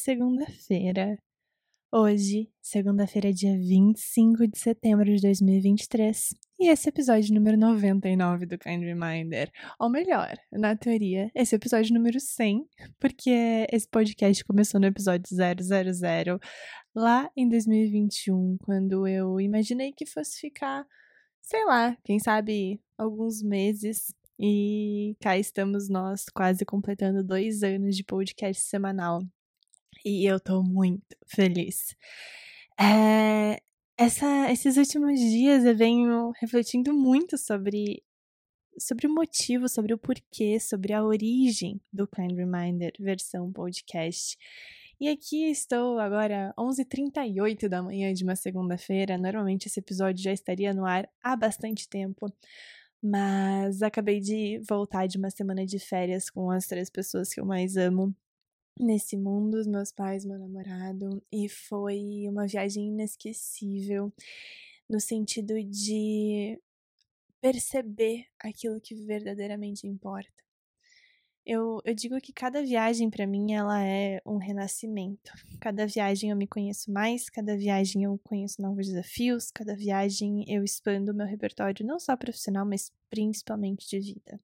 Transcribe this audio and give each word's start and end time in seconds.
segunda-feira. 0.00 1.18
Hoje, 1.92 2.50
segunda-feira, 2.62 3.34
dia 3.34 3.52
25 3.58 4.48
de 4.48 4.58
setembro 4.58 5.04
de 5.04 5.20
2023, 5.20 6.34
e 6.58 6.68
esse 6.68 6.88
é 6.88 6.90
episódio 6.90 7.34
número 7.34 7.58
99 7.58 8.46
do 8.46 8.58
Kind 8.58 8.82
Reminder. 8.82 9.50
Ou 9.78 9.90
melhor, 9.90 10.38
na 10.50 10.74
teoria, 10.74 11.30
esse 11.34 11.54
é 11.54 11.56
o 11.56 11.58
episódio 11.58 11.92
número 11.92 12.18
100, 12.18 12.66
porque 12.98 13.66
esse 13.70 13.86
podcast 13.86 14.42
começou 14.44 14.80
no 14.80 14.86
episódio 14.86 15.28
000, 15.28 16.38
lá 16.94 17.30
em 17.36 17.46
2021, 17.46 18.56
quando 18.64 19.06
eu 19.06 19.38
imaginei 19.38 19.92
que 19.92 20.06
fosse 20.06 20.40
ficar, 20.40 20.86
sei 21.42 21.62
lá, 21.66 21.94
quem 22.04 22.18
sabe 22.18 22.80
alguns 22.96 23.42
meses 23.42 24.14
e 24.38 25.14
cá 25.20 25.36
estamos 25.36 25.90
nós, 25.90 26.24
quase 26.32 26.64
completando 26.64 27.22
dois 27.22 27.62
anos 27.62 27.94
de 27.94 28.02
podcast 28.02 28.62
semanal 28.62 29.20
e 30.04 30.24
eu 30.24 30.40
tô 30.40 30.62
muito 30.62 31.16
feliz. 31.26 31.94
É, 32.78 33.60
essa, 33.96 34.50
esses 34.50 34.76
últimos 34.76 35.20
dias 35.20 35.64
eu 35.64 35.76
venho 35.76 36.32
refletindo 36.40 36.92
muito 36.94 37.36
sobre, 37.36 38.02
sobre 38.78 39.06
o 39.06 39.14
motivo, 39.14 39.68
sobre 39.68 39.92
o 39.92 39.98
porquê, 39.98 40.58
sobre 40.58 40.92
a 40.92 41.04
origem 41.04 41.80
do 41.92 42.06
Kind 42.06 42.32
Reminder 42.32 42.92
versão 42.98 43.52
podcast. 43.52 44.38
E 44.98 45.08
aqui 45.08 45.50
estou 45.50 45.98
agora 45.98 46.54
11h38 46.58 47.68
da 47.68 47.82
manhã 47.82 48.12
de 48.12 48.22
uma 48.22 48.36
segunda-feira. 48.36 49.16
Normalmente 49.16 49.66
esse 49.66 49.80
episódio 49.80 50.22
já 50.22 50.32
estaria 50.32 50.74
no 50.74 50.84
ar 50.84 51.08
há 51.22 51.34
bastante 51.36 51.88
tempo, 51.88 52.26
mas 53.02 53.82
acabei 53.82 54.20
de 54.20 54.60
voltar 54.68 55.06
de 55.06 55.18
uma 55.18 55.30
semana 55.30 55.64
de 55.64 55.78
férias 55.78 56.28
com 56.28 56.50
as 56.50 56.66
três 56.66 56.90
pessoas 56.90 57.32
que 57.32 57.40
eu 57.40 57.46
mais 57.46 57.76
amo 57.76 58.14
nesse 58.78 59.16
mundo, 59.16 59.54
os 59.56 59.66
meus 59.66 59.92
pais, 59.92 60.24
meu 60.24 60.38
namorado, 60.38 61.22
e 61.32 61.48
foi 61.48 62.26
uma 62.28 62.46
viagem 62.46 62.88
inesquecível 62.88 64.12
no 64.88 65.00
sentido 65.00 65.62
de 65.62 66.60
perceber 67.40 68.26
aquilo 68.38 68.80
que 68.80 68.94
verdadeiramente 68.94 69.86
importa. 69.86 70.40
Eu, 71.44 71.80
eu 71.84 71.94
digo 71.94 72.20
que 72.20 72.32
cada 72.32 72.62
viagem 72.62 73.08
para 73.08 73.26
mim 73.26 73.52
ela 73.52 73.82
é 73.82 74.20
um 74.26 74.36
renascimento. 74.36 75.32
Cada 75.58 75.86
viagem 75.86 76.30
eu 76.30 76.36
me 76.36 76.46
conheço 76.46 76.92
mais, 76.92 77.30
cada 77.30 77.56
viagem 77.56 78.04
eu 78.04 78.18
conheço 78.22 78.60
novos 78.60 78.86
desafios, 78.86 79.50
cada 79.50 79.74
viagem 79.74 80.44
eu 80.46 80.62
expando 80.62 81.12
o 81.12 81.14
meu 81.14 81.26
repertório 81.26 81.86
não 81.86 81.98
só 81.98 82.16
profissional, 82.16 82.66
mas 82.66 82.92
principalmente 83.08 83.88
de 83.88 83.98
vida. 84.00 84.38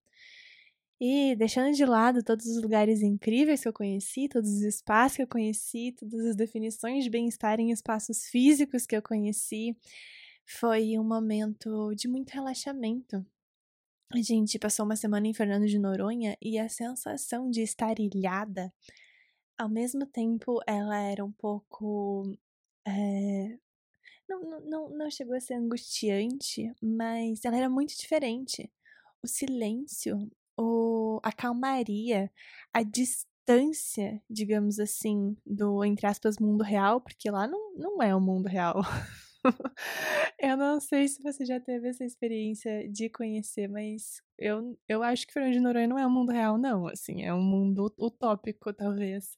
E 1.01 1.37
deixando 1.37 1.75
de 1.75 1.85
lado 1.85 2.23
todos 2.23 2.47
os 2.47 2.63
lugares 2.63 3.03
incríveis 3.03 3.61
que 3.61 3.69
eu 3.69 3.73
conheci, 3.73 4.29
todos 4.29 4.51
os 4.51 4.63
espaços 4.63 5.17
que 5.17 5.23
eu 5.23 5.27
conheci, 5.27 5.93
todas 5.99 6.25
as 6.25 6.37
definições 6.37 7.05
de 7.05 7.11
bem-estar 7.11 7.61
em 7.61 7.71
espaços 7.71 8.25
físicos 8.27 8.87
que 8.87 8.97
eu 8.97 9.03
conheci, 9.03 9.77
foi 10.47 10.99
um 10.99 11.05
momento 11.05 11.95
de 11.95 12.09
muito 12.09 12.31
relaxamento. 12.31 13.25
A 14.13 14.23
gente 14.23 14.59
passou 14.59 14.87
uma 14.87 14.97
semana 14.97 15.27
em 15.27 15.35
Fernando 15.35 15.67
de 15.67 15.79
Noronha 15.79 16.37
e 16.41 16.59
a 16.59 16.69
sensação 16.69 17.51
de 17.51 17.61
estar 17.61 17.99
ilhada, 17.99 18.73
ao 19.59 19.69
mesmo 19.69 20.07
tempo, 20.07 20.61
ela 20.67 20.99
era 20.99 21.25
um 21.25 21.33
pouco. 21.33 22.37
É... 22.87 23.59
Não, 24.29 24.61
não, 24.61 24.91
não 24.91 25.11
chegou 25.11 25.35
a 25.37 25.41
ser 25.41 25.55
angustiante, 25.55 26.73
mas 26.83 27.45
ela 27.45 27.57
era 27.57 27.69
muito 27.69 27.97
diferente. 27.97 28.71
O 29.23 29.29
silêncio 29.29 30.31
o, 30.57 31.21
a 31.23 31.33
calmaria, 31.33 32.31
a 32.73 32.83
distância, 32.83 34.23
digamos 34.29 34.79
assim, 34.79 35.37
do, 35.45 35.85
entre 35.85 36.07
aspas, 36.07 36.39
mundo 36.39 36.63
real, 36.63 37.01
porque 37.01 37.31
lá 37.31 37.47
não, 37.47 37.75
não 37.75 38.03
é 38.03 38.15
o 38.15 38.21
mundo 38.21 38.47
real. 38.49 38.83
eu 40.41 40.57
não 40.57 40.81
sei 40.81 41.09
se 41.09 41.23
você 41.23 41.45
já 41.45 41.61
teve 41.61 41.89
essa 41.89 42.05
experiência 42.05 42.89
de 42.89 43.09
conhecer, 43.09 43.69
mas 43.69 44.21
eu, 44.39 44.79
eu 44.89 45.03
acho 45.03 45.27
que 45.27 45.33
Fernando 45.33 45.53
de 45.55 45.61
Noronha 45.61 45.87
não 45.89 45.99
é 45.99 46.07
um 46.07 46.11
mundo 46.11 46.33
real, 46.33 46.59
não. 46.59 46.87
Assim, 46.87 47.23
é 47.23 47.33
um 47.33 47.43
mundo 47.43 47.93
utópico, 47.99 48.73
talvez. 48.73 49.37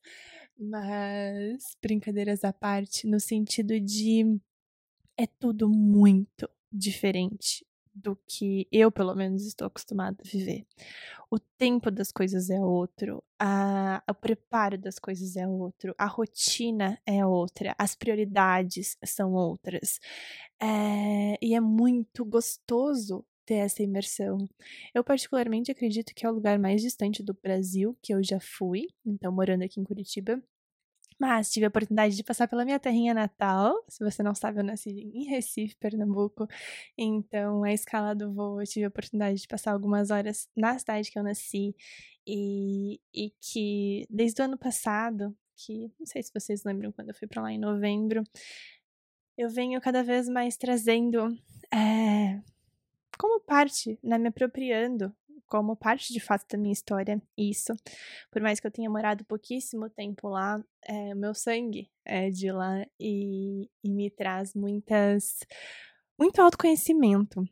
Mas, 0.59 1.77
brincadeiras 1.83 2.45
à 2.45 2.53
parte, 2.53 3.07
no 3.07 3.21
sentido 3.21 3.79
de 3.81 4.41
é 5.17 5.27
tudo 5.27 5.69
muito 5.69 6.49
diferente 6.73 7.68
do 8.03 8.17
que 8.27 8.67
eu, 8.71 8.91
pelo 8.91 9.15
menos, 9.15 9.45
estou 9.47 9.67
acostumada 9.67 10.17
a 10.25 10.29
viver. 10.29 10.67
O 11.31 11.39
tempo 11.39 11.91
das 11.91 12.11
coisas 12.11 12.49
é 12.51 12.61
outro, 12.61 13.23
a, 13.39 14.03
o 14.09 14.15
preparo 14.15 14.79
das 14.79 14.99
coisas 14.99 15.37
é 15.37 15.47
outro, 15.47 15.95
a 15.99 16.07
rotina 16.07 16.99
é 17.07 17.25
outra, 17.27 17.75
as 17.79 17.95
prioridades 17.95 18.97
são 19.05 19.33
outras. 19.33 19.99
É, 20.61 21.37
e 21.43 21.55
é 21.55 21.61
muito 21.61 22.25
gostoso 22.25 23.25
ter 23.45 23.57
essa 23.57 23.83
imersão. 23.83 24.49
Eu, 24.95 25.03
particularmente, 25.03 25.71
acredito 25.71 26.15
que 26.15 26.27
é 26.27 26.31
o 26.31 26.35
lugar 26.35 26.59
mais 26.59 26.83
distante 26.83 27.23
do 27.23 27.35
Brasil 27.43 27.97
que 28.03 28.13
eu 28.15 28.23
já 28.23 28.39
fui, 28.41 28.87
então, 29.05 29.33
morando 29.33 29.65
aqui 29.65 29.81
em 29.81 29.85
Curitiba. 29.85 30.43
Mas 31.19 31.51
tive 31.51 31.67
a 31.67 31.69
oportunidade 31.69 32.15
de 32.15 32.23
passar 32.23 32.47
pela 32.47 32.65
minha 32.65 32.79
terrinha 32.79 33.13
natal. 33.13 33.85
Se 33.89 34.05
você 34.05 34.23
não 34.23 34.35
sabe, 34.35 34.61
eu 34.61 34.65
nasci 34.65 34.91
em 34.91 35.25
Recife, 35.25 35.75
Pernambuco. 35.77 36.47
Então, 36.97 37.65
a 37.65 37.73
escala 37.73 38.15
do 38.15 38.33
voo, 38.33 38.61
eu 38.61 38.67
tive 38.67 38.85
a 38.85 38.89
oportunidade 38.89 39.41
de 39.41 39.49
passar 39.49 39.73
algumas 39.73 40.11
horas 40.11 40.49
na 40.57 40.79
cidade 40.79 41.11
que 41.11 41.19
eu 41.19 41.23
nasci. 41.25 41.75
E, 42.27 43.01
e 43.13 43.33
que 43.41 44.07
desde 44.09 44.41
o 44.41 44.45
ano 44.45 44.59
passado, 44.59 45.37
que 45.57 45.91
não 45.99 46.07
sei 46.07 46.23
se 46.23 46.31
vocês 46.33 46.63
lembram 46.63 46.93
quando 46.93 47.09
eu 47.09 47.15
fui 47.15 47.27
para 47.27 47.43
lá 47.43 47.53
em 47.53 47.59
novembro, 47.59 48.23
eu 49.37 49.49
venho 49.49 49.81
cada 49.81 50.03
vez 50.03 50.29
mais 50.29 50.57
trazendo 50.57 51.37
é, 51.73 52.41
como 53.19 53.41
parte, 53.41 53.99
né, 54.03 54.19
me 54.19 54.29
apropriando 54.29 55.15
como 55.49 55.77
parte 55.77 56.13
de 56.13 56.21
fato 56.21 56.47
da 56.51 56.59
minha 56.59 56.73
história, 56.73 57.21
isso. 57.37 57.75
Por 58.31 58.43
mais 58.43 58.61
que 58.61 58.67
eu 58.67 58.71
tenha 58.71 58.91
morado 58.91 59.25
pouquíssimo 59.25 59.91
tempo 59.91 60.29
lá, 60.29 60.63
é, 60.85 61.15
meu 61.15 61.35
sangue 61.35 61.91
é 62.05 62.31
de 62.31 62.53
lá 62.53 62.85
e, 63.01 63.69
e 63.83 63.91
me 63.91 64.11
traz 64.11 64.55
muitas. 64.55 65.41
muito 66.19 66.41
autoconhecimento 66.41 67.45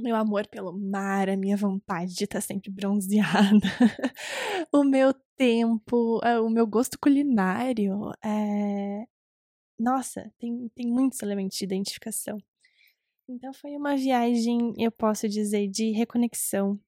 meu 0.00 0.16
amor 0.16 0.46
pelo 0.48 0.72
mar, 0.72 1.28
a 1.28 1.36
minha 1.36 1.56
vontade 1.56 2.14
de 2.14 2.24
estar 2.24 2.40
sempre 2.40 2.70
bronzeada, 2.70 3.60
o 4.72 4.82
meu 4.82 5.14
tempo, 5.36 6.20
o 6.42 6.50
meu 6.50 6.66
gosto 6.66 6.98
culinário. 6.98 8.10
É... 8.24 9.06
Nossa, 9.78 10.32
tem, 10.38 10.68
tem 10.74 10.86
muitos 10.86 11.20
elementos 11.22 11.56
de 11.58 11.64
identificação. 11.64 12.38
Então 13.28 13.52
foi 13.54 13.76
uma 13.76 13.96
viagem, 13.96 14.74
eu 14.78 14.92
posso 14.92 15.28
dizer, 15.28 15.68
de 15.68 15.92
reconexão 15.92 16.78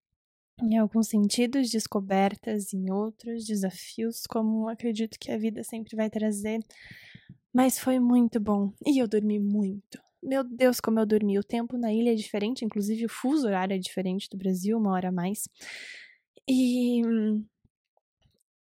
em 0.62 0.78
alguns 0.78 1.08
sentidos, 1.08 1.70
descobertas, 1.70 2.72
em 2.72 2.90
outros, 2.90 3.44
desafios, 3.44 4.26
como 4.26 4.68
acredito 4.68 5.18
que 5.18 5.30
a 5.30 5.38
vida 5.38 5.62
sempre 5.62 5.94
vai 5.94 6.08
trazer. 6.08 6.60
Mas 7.52 7.78
foi 7.78 7.98
muito 7.98 8.40
bom. 8.40 8.72
E 8.86 8.98
eu 8.98 9.08
dormi 9.08 9.38
muito. 9.38 10.00
Meu 10.22 10.42
Deus, 10.42 10.80
como 10.80 10.98
eu 10.98 11.06
dormi. 11.06 11.38
O 11.38 11.44
tempo 11.44 11.76
na 11.76 11.92
ilha 11.92 12.12
é 12.12 12.14
diferente, 12.14 12.64
inclusive 12.64 13.04
o 13.06 13.08
fuso 13.08 13.46
horário 13.46 13.74
é 13.74 13.78
diferente 13.78 14.28
do 14.30 14.36
Brasil, 14.36 14.78
uma 14.78 14.92
hora 14.92 15.08
a 15.08 15.12
mais. 15.12 15.48
E. 16.48 17.02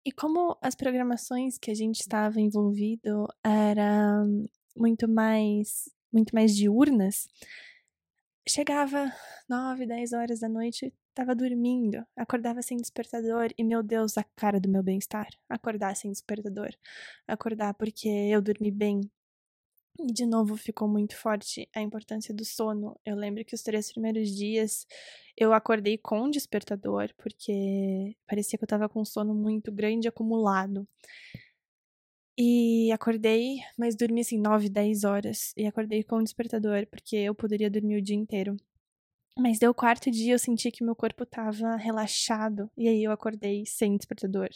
E 0.08 0.12
como 0.12 0.56
as 0.62 0.76
programações 0.76 1.58
que 1.58 1.72
a 1.72 1.74
gente 1.74 2.02
estava 2.02 2.40
envolvido 2.40 3.28
eram 3.44 4.46
muito 4.78 5.08
mais, 5.08 5.90
muito 6.14 6.36
mais 6.36 6.56
diurnas, 6.56 7.28
chegava 8.48 9.12
9, 9.50 9.88
10 9.88 10.14
horas 10.14 10.40
da 10.42 10.50
noite, 10.50 10.94
Tava 11.16 11.34
dormindo, 11.34 12.06
acordava 12.16 12.62
sem 12.62 12.76
despertador 12.76 13.50
e, 13.58 13.64
meu 13.64 13.82
Deus, 13.82 14.18
a 14.18 14.24
cara 14.36 14.60
do 14.60 14.68
meu 14.70 14.84
bem-estar. 14.84 15.30
Acordar 15.50 15.96
sem 15.96 16.12
despertador. 16.12 16.72
Acordar 17.26 17.74
porque 17.74 18.10
eu 18.10 18.42
dormi 18.42 18.70
bem. 18.70 19.00
E 19.98 20.12
de 20.12 20.26
novo 20.26 20.58
ficou 20.58 20.90
muito 20.90 21.16
forte 21.16 21.70
a 21.74 21.82
importância 21.82 22.34
do 22.34 22.44
sono. 22.44 23.00
Eu 23.06 23.16
lembro 23.16 23.46
que 23.46 23.56
os 23.56 23.64
três 23.64 23.94
primeiros 23.94 24.30
dias 24.30 24.86
eu 25.38 25.54
acordei 25.54 25.98
com 25.98 26.30
despertador, 26.30 27.10
porque 27.18 28.16
parecia 28.28 28.58
que 28.60 28.66
eu 28.66 28.68
tava 28.68 28.90
com 28.90 29.02
um 29.02 29.06
sono 29.06 29.34
muito 29.34 29.72
grande 29.72 30.10
acumulado. 30.10 30.86
E 32.38 32.92
acordei, 32.92 33.60
mas 33.78 33.96
dormi 33.96 34.20
assim 34.22 34.38
9, 34.38 34.68
10 34.70 35.06
horas. 35.06 35.54
E 35.56 35.66
acordei 35.66 36.04
com 36.04 36.22
despertador, 36.22 36.86
porque 36.88 37.16
eu 37.16 37.34
poderia 37.34 37.70
dormir 37.70 37.98
o 37.98 38.02
dia 38.02 38.18
inteiro. 38.18 38.58
Mas 39.38 39.60
deu 39.60 39.72
o 39.72 39.74
quarto 39.76 40.10
dia, 40.10 40.34
eu 40.34 40.40
senti 40.40 40.72
que 40.72 40.84
meu 40.84 40.96
corpo 40.96 41.26
tava 41.26 41.76
relaxado. 41.76 42.72
E 42.78 42.88
aí 42.88 43.04
eu 43.04 43.12
acordei 43.12 43.66
sem 43.66 43.98
despertador. 43.98 44.50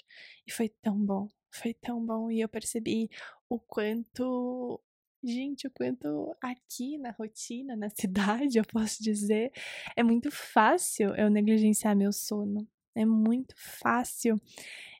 E 0.48 0.52
foi 0.52 0.70
tão 0.70 0.98
bom. 0.98 1.28
Foi 1.52 1.74
tão 1.74 2.06
bom. 2.06 2.32
E 2.32 2.40
eu 2.40 2.48
percebi 2.50 3.10
o 3.50 3.60
quanto. 3.60 4.82
Gente, 5.22 5.68
o 5.68 5.72
quanto 5.72 6.34
aqui 6.42 6.98
na 6.98 7.12
rotina, 7.12 7.76
na 7.76 7.90
cidade, 7.90 8.58
eu 8.58 8.64
posso 8.66 9.04
dizer, 9.04 9.52
é 9.96 10.02
muito 10.02 10.32
fácil 10.32 11.14
eu 11.16 11.30
negligenciar 11.30 11.94
meu 11.96 12.14
sono. 12.14 12.66
É 12.96 13.06
muito 13.06 13.54
fácil 13.58 14.40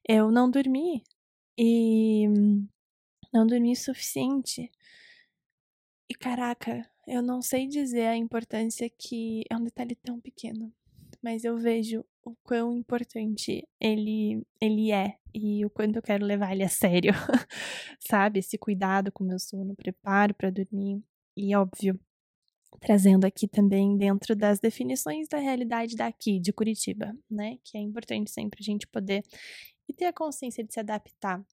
eu 0.08 0.30
não 0.30 0.52
dormir 0.52 1.04
e 1.58 2.28
não 3.34 3.48
dormi 3.48 3.72
o 3.74 3.76
suficiente. 3.76 4.70
E 6.10 6.16
caraca, 6.16 6.90
eu 7.10 7.24
não 7.24 7.42
sei 7.42 7.68
dizer 7.68 8.06
a 8.08 8.16
importância 8.16 8.90
que 8.90 9.44
é 9.50 9.58
um 9.58 9.64
detalhe 9.64 9.96
tão 9.96 10.20
pequeno, 10.20 10.72
mas 11.22 11.44
eu 11.44 11.58
vejo 11.58 12.06
o 12.24 12.36
quão 12.44 12.78
importante 12.78 13.68
ele 13.80 14.46
ele 14.62 14.92
é 14.92 15.18
e 15.34 15.66
o 15.66 15.70
quanto 15.70 15.96
eu 15.98 16.02
quero 16.02 16.26
levar 16.26 16.52
ele 16.52 16.64
a 16.64 16.70
sério. 16.70 17.12
Sabe, 18.00 18.40
esse 18.40 18.58
cuidado 18.58 19.12
com 19.12 19.24
o 19.24 19.28
meu 19.28 19.40
sono, 19.40 19.76
preparo 19.76 20.34
para 20.36 20.52
dormir 20.52 21.04
e 21.36 21.56
óbvio, 21.56 22.00
trazendo 22.80 23.26
aqui 23.26 23.48
também 23.48 23.98
dentro 23.98 24.36
das 24.36 24.60
definições 24.60 25.28
da 25.28 25.40
realidade 25.40 25.96
daqui 25.96 26.40
de 26.40 26.54
Curitiba, 26.54 27.16
né? 27.30 27.58
Que 27.64 27.78
é 27.78 27.82
importante 27.82 28.30
sempre 28.30 28.60
a 28.62 28.64
gente 28.64 28.88
poder 28.88 29.24
e 29.88 29.94
ter 29.94 30.06
a 30.06 30.14
consciência 30.14 30.64
de 30.64 30.72
se 30.74 30.80
adaptar 30.80 31.44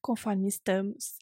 conforme 0.00 0.48
estamos. 0.48 1.18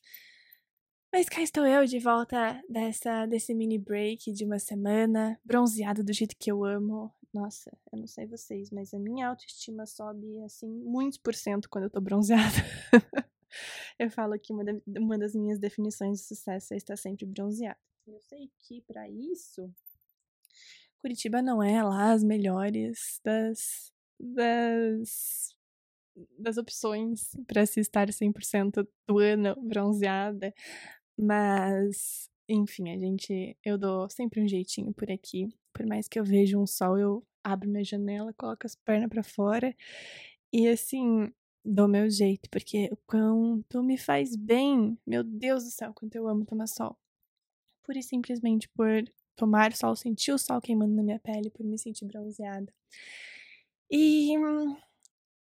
Mas 1.13 1.29
cá 1.29 1.43
estou 1.43 1.67
eu 1.67 1.85
de 1.85 1.99
volta 1.99 2.63
dessa, 2.69 3.27
desse 3.27 3.53
mini 3.53 3.79
break 3.79 4.31
de 4.33 4.45
uma 4.45 4.61
semana, 4.61 5.41
bronzeada 5.45 6.05
do 6.05 6.13
jeito 6.13 6.37
que 6.39 6.51
eu 6.53 6.65
amo. 6.65 7.13
Nossa, 7.33 7.77
eu 7.93 7.99
não 7.99 8.07
sei 8.07 8.27
vocês, 8.27 8.71
mas 8.71 8.95
a 8.95 8.99
minha 8.99 9.29
autoestima 9.29 9.87
sobe 9.87 10.41
assim 10.43 10.69
muitos 10.69 11.19
por 11.19 11.35
cento 11.35 11.69
quando 11.69 11.85
eu 11.85 11.91
tô 11.91 12.01
bronzeada. 12.01 12.55
eu 13.99 14.09
falo 14.09 14.39
que 14.39 14.53
uma, 14.53 14.63
uma 14.87 15.19
das 15.19 15.35
minhas 15.35 15.59
definições 15.59 16.21
de 16.21 16.27
sucesso 16.27 16.75
é 16.75 16.77
estar 16.77 16.97
sempre 16.97 17.27
bronzeada. 17.27 17.79
Eu 18.07 18.21
sei 18.21 18.49
que 18.61 18.81
para 18.83 19.09
isso 19.09 19.69
Curitiba 21.01 21.41
não 21.43 21.63
é 21.63 21.83
lá 21.83 22.13
as 22.13 22.23
melhores 22.23 23.21
das 23.25 23.93
das 24.19 25.57
das 26.39 26.59
opções 26.59 27.31
para 27.47 27.65
se 27.65 27.81
estar 27.81 28.09
100% 28.09 28.87
do 29.09 29.19
ano 29.19 29.57
bronzeada, 29.63 30.53
mas, 31.21 32.31
enfim, 32.49 32.91
a 32.91 32.99
gente. 32.99 33.57
Eu 33.65 33.79
dou 33.79 34.09
sempre 34.11 34.41
um 34.43 34.49
jeitinho 34.49 34.93
por 34.95 35.11
aqui. 35.11 35.49
Por 35.73 35.87
mais 35.87 36.09
que 36.09 36.19
eu 36.19 36.25
veja 36.25 36.59
um 36.59 36.67
sol, 36.67 36.99
eu 36.99 37.27
abro 37.45 37.69
minha 37.69 37.85
janela, 37.85 38.33
coloco 38.35 38.67
as 38.67 38.75
pernas 38.75 39.09
para 39.09 39.23
fora. 39.23 39.75
E 40.53 40.69
assim, 40.69 41.33
dou 41.65 41.89
meu 41.89 42.11
jeito, 42.11 42.49
porque 42.51 42.89
o 42.93 42.97
quanto 43.07 43.83
me 43.83 43.99
faz 43.99 44.37
bem. 44.37 44.99
Meu 45.07 45.23
Deus 45.25 45.65
do 45.65 45.71
céu, 45.71 45.93
quanto 45.95 46.15
eu 46.17 46.29
amo 46.29 46.45
tomar 46.47 46.67
sol. 46.67 46.97
Pura 47.85 47.99
e 47.99 48.03
simplesmente 48.03 48.69
por 48.71 49.05
tomar 49.37 49.75
sol, 49.75 49.97
sentir 49.97 50.33
o 50.33 50.39
sol 50.39 50.61
queimando 50.61 50.95
na 50.95 51.03
minha 51.03 51.19
pele, 51.21 51.51
por 51.51 51.65
me 51.65 51.79
sentir 51.79 52.05
bronzeada. 52.07 52.73
E 53.91 54.37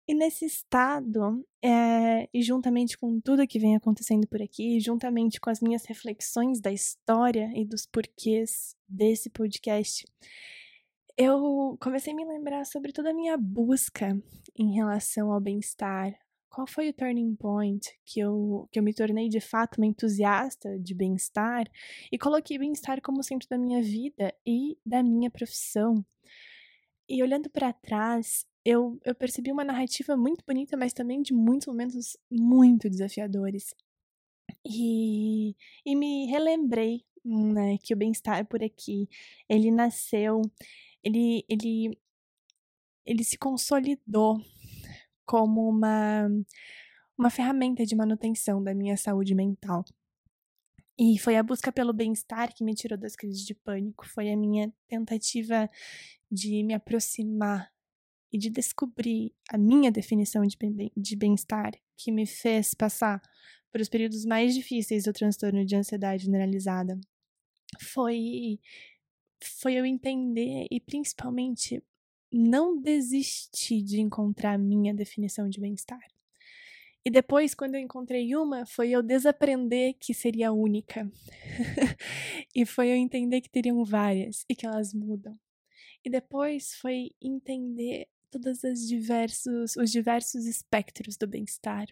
e 0.06 0.14
nesse 0.14 0.44
estado, 0.44 1.46
é, 1.62 2.28
e 2.34 2.42
juntamente 2.42 2.98
com 2.98 3.20
tudo 3.20 3.46
que 3.46 3.58
vem 3.58 3.76
acontecendo 3.76 4.26
por 4.26 4.42
aqui, 4.42 4.80
juntamente 4.80 5.40
com 5.40 5.48
as 5.48 5.60
minhas 5.60 5.84
reflexões 5.84 6.60
da 6.60 6.72
história 6.72 7.50
e 7.54 7.64
dos 7.64 7.86
porquês 7.86 8.76
desse 8.88 9.30
podcast, 9.30 10.04
eu 11.16 11.76
comecei 11.80 12.12
a 12.12 12.16
me 12.16 12.24
lembrar 12.24 12.64
sobre 12.64 12.92
toda 12.92 13.10
a 13.10 13.14
minha 13.14 13.36
busca 13.36 14.18
em 14.58 14.74
relação 14.74 15.30
ao 15.30 15.40
bem-estar. 15.40 16.12
Qual 16.50 16.66
foi 16.66 16.88
o 16.88 16.92
turning 16.92 17.36
point 17.36 17.86
que 18.04 18.20
eu, 18.20 18.68
que 18.72 18.78
eu 18.78 18.82
me 18.82 18.92
tornei 18.92 19.28
de 19.28 19.40
fato 19.40 19.76
uma 19.76 19.86
entusiasta 19.86 20.78
de 20.80 20.94
bem-estar 20.94 21.70
e 22.10 22.18
coloquei 22.18 22.58
bem-estar 22.58 23.00
como 23.00 23.22
centro 23.22 23.48
da 23.48 23.56
minha 23.56 23.80
vida 23.82 24.34
e 24.46 24.76
da 24.84 25.02
minha 25.02 25.30
profissão? 25.30 26.04
E 27.08 27.22
olhando 27.22 27.48
para 27.50 27.72
trás, 27.72 28.44
eu, 28.64 29.00
eu 29.04 29.14
percebi 29.14 29.50
uma 29.50 29.64
narrativa 29.64 30.16
muito 30.16 30.44
bonita, 30.46 30.76
mas 30.76 30.92
também 30.92 31.22
de 31.22 31.32
muitos 31.32 31.66
momentos 31.66 32.16
muito 32.30 32.88
desafiadores. 32.88 33.74
E, 34.64 35.56
e 35.84 35.96
me 35.96 36.26
relembrei 36.26 37.04
né, 37.24 37.78
que 37.82 37.94
o 37.94 37.96
bem-estar 37.96 38.46
por 38.46 38.62
aqui, 38.62 39.08
ele 39.48 39.70
nasceu, 39.70 40.42
ele, 41.02 41.44
ele, 41.48 41.98
ele 43.04 43.24
se 43.24 43.36
consolidou 43.36 44.40
como 45.24 45.68
uma, 45.68 46.28
uma 47.18 47.30
ferramenta 47.30 47.84
de 47.84 47.96
manutenção 47.96 48.62
da 48.62 48.74
minha 48.74 48.96
saúde 48.96 49.34
mental. 49.34 49.84
E 50.98 51.18
foi 51.18 51.36
a 51.36 51.42
busca 51.42 51.72
pelo 51.72 51.92
bem-estar 51.92 52.54
que 52.54 52.62
me 52.62 52.74
tirou 52.74 52.98
das 52.98 53.16
crises 53.16 53.44
de 53.44 53.54
pânico, 53.54 54.06
foi 54.06 54.30
a 54.30 54.36
minha 54.36 54.72
tentativa 54.86 55.68
de 56.30 56.62
me 56.62 56.74
aproximar 56.74 57.72
e 58.32 58.38
de 58.38 58.48
descobrir 58.48 59.32
a 59.50 59.58
minha 59.58 59.90
definição 59.90 60.42
de 60.96 61.16
bem-estar 61.16 61.72
que 61.96 62.10
me 62.10 62.26
fez 62.26 62.74
passar 62.74 63.20
por 63.70 63.80
os 63.80 63.88
períodos 63.88 64.24
mais 64.24 64.54
difíceis 64.54 65.04
do 65.04 65.12
transtorno 65.12 65.64
de 65.64 65.76
ansiedade 65.76 66.24
generalizada 66.24 66.98
foi 67.80 68.58
foi 69.42 69.74
eu 69.74 69.84
entender 69.84 70.66
e 70.70 70.80
principalmente 70.80 71.82
não 72.32 72.80
desistir 72.80 73.82
de 73.82 74.00
encontrar 74.00 74.54
a 74.54 74.58
minha 74.58 74.94
definição 74.94 75.48
de 75.48 75.60
bem-estar. 75.60 76.00
E 77.04 77.10
depois, 77.10 77.52
quando 77.52 77.74
eu 77.74 77.80
encontrei 77.80 78.34
uma, 78.36 78.64
foi 78.64 78.90
eu 78.90 79.02
desaprender 79.02 79.96
que 79.98 80.14
seria 80.14 80.52
única. 80.52 81.10
e 82.54 82.64
foi 82.64 82.90
eu 82.90 82.94
entender 82.94 83.40
que 83.40 83.50
teriam 83.50 83.84
várias 83.84 84.44
e 84.48 84.54
que 84.54 84.64
elas 84.64 84.94
mudam. 84.94 85.36
E 86.04 86.08
depois 86.08 86.74
foi 86.76 87.10
entender 87.20 88.06
todos 88.32 88.64
os 88.64 88.88
diversos, 88.88 89.76
os 89.76 89.90
diversos 89.90 90.46
espectros 90.46 91.16
do 91.18 91.26
bem-estar. 91.26 91.86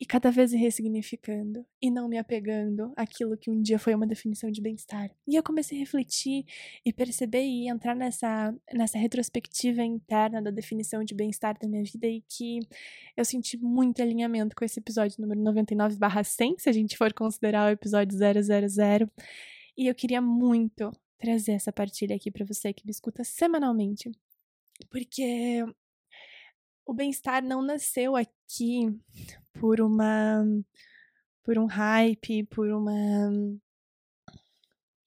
E 0.00 0.06
cada 0.06 0.30
vez 0.30 0.52
ressignificando 0.52 1.66
e 1.82 1.90
não 1.90 2.08
me 2.08 2.16
apegando 2.18 2.92
àquilo 2.96 3.36
que 3.36 3.50
um 3.50 3.60
dia 3.60 3.80
foi 3.80 3.92
uma 3.96 4.06
definição 4.06 4.48
de 4.48 4.60
bem-estar. 4.60 5.10
E 5.26 5.34
eu 5.34 5.42
comecei 5.42 5.76
a 5.76 5.80
refletir 5.80 6.46
e 6.84 6.92
perceber 6.92 7.42
e 7.42 7.68
entrar 7.68 7.96
nessa, 7.96 8.54
nessa 8.72 8.96
retrospectiva 8.96 9.82
interna 9.82 10.40
da 10.40 10.52
definição 10.52 11.02
de 11.02 11.14
bem-estar 11.14 11.58
da 11.58 11.68
minha 11.68 11.82
vida 11.82 12.06
e 12.06 12.22
que 12.28 12.60
eu 13.16 13.24
senti 13.24 13.56
muito 13.56 14.00
alinhamento 14.00 14.54
com 14.54 14.64
esse 14.64 14.78
episódio 14.78 15.20
número 15.20 15.40
99/100, 15.40 16.60
se 16.60 16.68
a 16.68 16.72
gente 16.72 16.96
for 16.96 17.12
considerar 17.12 17.68
o 17.68 17.72
episódio 17.72 18.16
000. 18.16 19.10
E 19.76 19.88
eu 19.88 19.94
queria 19.96 20.22
muito 20.22 20.92
trazer 21.18 21.52
essa 21.52 21.72
partilha 21.72 22.14
aqui 22.14 22.30
para 22.30 22.44
você 22.44 22.72
que 22.72 22.86
me 22.86 22.92
escuta 22.92 23.24
semanalmente, 23.24 24.12
porque 24.90 25.64
o 26.86 26.94
bem-estar 26.94 27.42
não 27.42 27.62
nasceu 27.62 28.16
aqui 28.16 28.88
por 29.52 29.80
uma 29.80 30.44
por 31.44 31.58
um 31.58 31.66
hype, 31.66 32.44
por 32.44 32.68
uma 32.70 33.30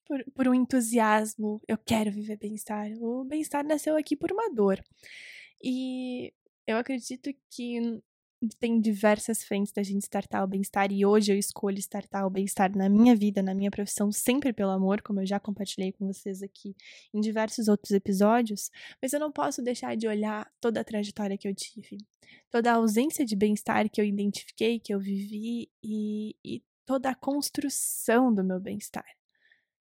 por, 0.06 0.24
por 0.34 0.48
um 0.48 0.54
entusiasmo, 0.54 1.62
eu 1.68 1.78
quero 1.78 2.12
viver 2.12 2.38
bem-estar. 2.38 2.92
O 3.00 3.24
bem-estar 3.24 3.64
nasceu 3.64 3.96
aqui 3.96 4.16
por 4.16 4.32
uma 4.32 4.54
dor. 4.54 4.84
E 5.64 6.34
eu 6.68 6.78
acredito 6.78 7.30
que 7.50 8.02
tem 8.60 8.80
diversas 8.80 9.44
frentes 9.44 9.72
da 9.72 9.84
gente 9.84 10.04
startar 10.04 10.44
o 10.44 10.48
bem-estar 10.48 10.92
e 10.92 11.06
hoje 11.06 11.32
eu 11.32 11.38
escolho 11.38 11.78
startar 11.78 12.26
o 12.26 12.30
bem-estar 12.30 12.76
na 12.76 12.90
minha 12.90 13.16
vida, 13.16 13.42
na 13.44 13.54
minha 13.54 13.70
profissão, 13.70 14.12
sempre 14.12 14.52
pelo 14.52 14.72
amor, 14.72 15.02
como 15.02 15.22
eu 15.22 15.26
já 15.26 15.40
compartilhei 15.40 15.92
com 15.92 16.08
vocês 16.08 16.42
aqui 16.42 16.76
em 17.14 17.22
diversos 17.22 17.68
outros 17.68 17.92
episódios, 17.92 18.72
mas 19.02 19.14
eu 19.14 19.20
não 19.20 19.32
posso 19.32 19.62
deixar 19.62 19.96
de 19.96 20.08
olhar 20.08 20.52
toda 20.60 20.82
a 20.82 20.84
trajetória 20.84 21.38
que 21.38 21.48
eu 21.48 21.54
tive, 21.54 21.98
toda 22.50 22.72
a 22.72 22.76
ausência 22.76 23.26
de 23.26 23.36
bem-estar 23.36 23.90
que 23.90 24.02
eu 24.02 24.06
identifiquei, 24.06 24.80
que 24.80 24.94
eu 24.94 25.00
vivi 25.00 25.70
e, 25.84 26.36
e 26.44 26.64
toda 26.86 27.10
a 27.10 27.16
construção 27.16 28.34
do 28.34 28.44
meu 28.44 28.60
bem-estar 28.60 29.06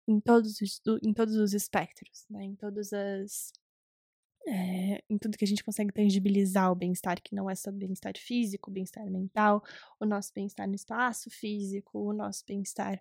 em 0.08 0.20
todos 0.20 0.60
os, 0.60 0.80
em 1.02 1.12
todos 1.12 1.34
os 1.34 1.52
espectros, 1.52 2.24
né? 2.30 2.44
em 2.44 2.54
todas 2.54 2.92
as 2.92 3.52
é, 4.46 5.02
em 5.10 5.18
tudo 5.18 5.36
que 5.36 5.44
a 5.44 5.48
gente 5.48 5.64
consegue 5.64 5.92
tangibilizar 5.92 6.70
o 6.70 6.74
bem-estar, 6.74 7.20
que 7.20 7.34
não 7.34 7.50
é 7.50 7.54
só 7.54 7.72
bem-estar 7.72 8.12
físico, 8.16 8.70
bem-estar 8.70 9.10
mental, 9.10 9.62
o 9.98 10.06
nosso 10.06 10.32
bem-estar 10.32 10.68
no 10.68 10.74
espaço 10.74 11.28
físico, 11.30 11.98
o 11.98 12.12
nosso 12.12 12.44
bem-estar 12.46 12.98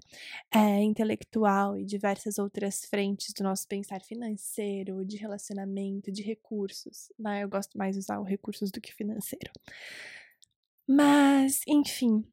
é, 0.53 0.81
intelectual 0.81 1.77
e 1.77 1.85
diversas 1.85 2.39
outras 2.39 2.85
frentes 2.85 3.33
do 3.33 3.43
nosso 3.43 3.67
bem-estar 3.69 4.03
financeiro, 4.03 5.05
de 5.05 5.17
relacionamento, 5.17 6.11
de 6.11 6.23
recursos. 6.23 7.11
Né? 7.17 7.43
Eu 7.43 7.49
gosto 7.49 7.77
mais 7.77 7.95
de 7.95 7.99
usar 7.99 8.19
o 8.19 8.23
recursos 8.23 8.71
do 8.71 8.81
que 8.81 8.93
financeiro. 8.93 9.51
Mas, 10.87 11.61
enfim, 11.67 12.23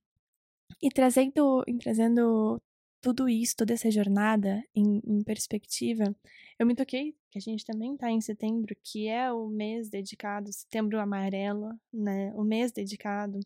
e 0.81 0.90
trazendo, 0.90 1.64
trazendo 1.81 2.61
tudo 3.02 3.28
isso, 3.28 3.56
toda 3.56 3.75
essa 3.75 3.90
jornada 3.90 4.62
em, 4.75 5.02
em, 5.04 5.23
perspectiva, 5.25 6.14
eu 6.59 6.64
me 6.64 6.75
toquei 6.75 7.16
que 7.30 7.38
a 7.38 7.40
gente 7.40 7.64
também 7.64 7.94
está 7.94 8.11
em 8.11 8.21
setembro, 8.21 8.76
que 8.82 9.09
é 9.09 9.32
o 9.32 9.49
mês 9.49 9.90
dedicado, 9.90 10.52
setembro 10.52 11.00
amarelo, 11.00 11.75
né? 11.92 12.32
O 12.35 12.44
mês 12.44 12.71
dedicado 12.71 13.40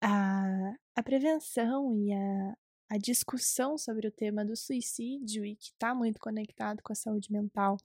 à, 0.00 0.74
à 0.94 1.02
prevenção 1.02 1.94
e 1.96 2.12
à, 2.12 2.56
à 2.90 2.98
discussão 2.98 3.78
sobre 3.78 4.08
o 4.08 4.12
tema 4.12 4.44
do 4.44 4.56
suicídio 4.56 5.44
e 5.44 5.54
que 5.54 5.70
está 5.70 5.94
muito 5.94 6.18
conectado 6.20 6.82
com 6.82 6.92
a 6.92 6.96
saúde 6.96 7.30
mental. 7.30 7.76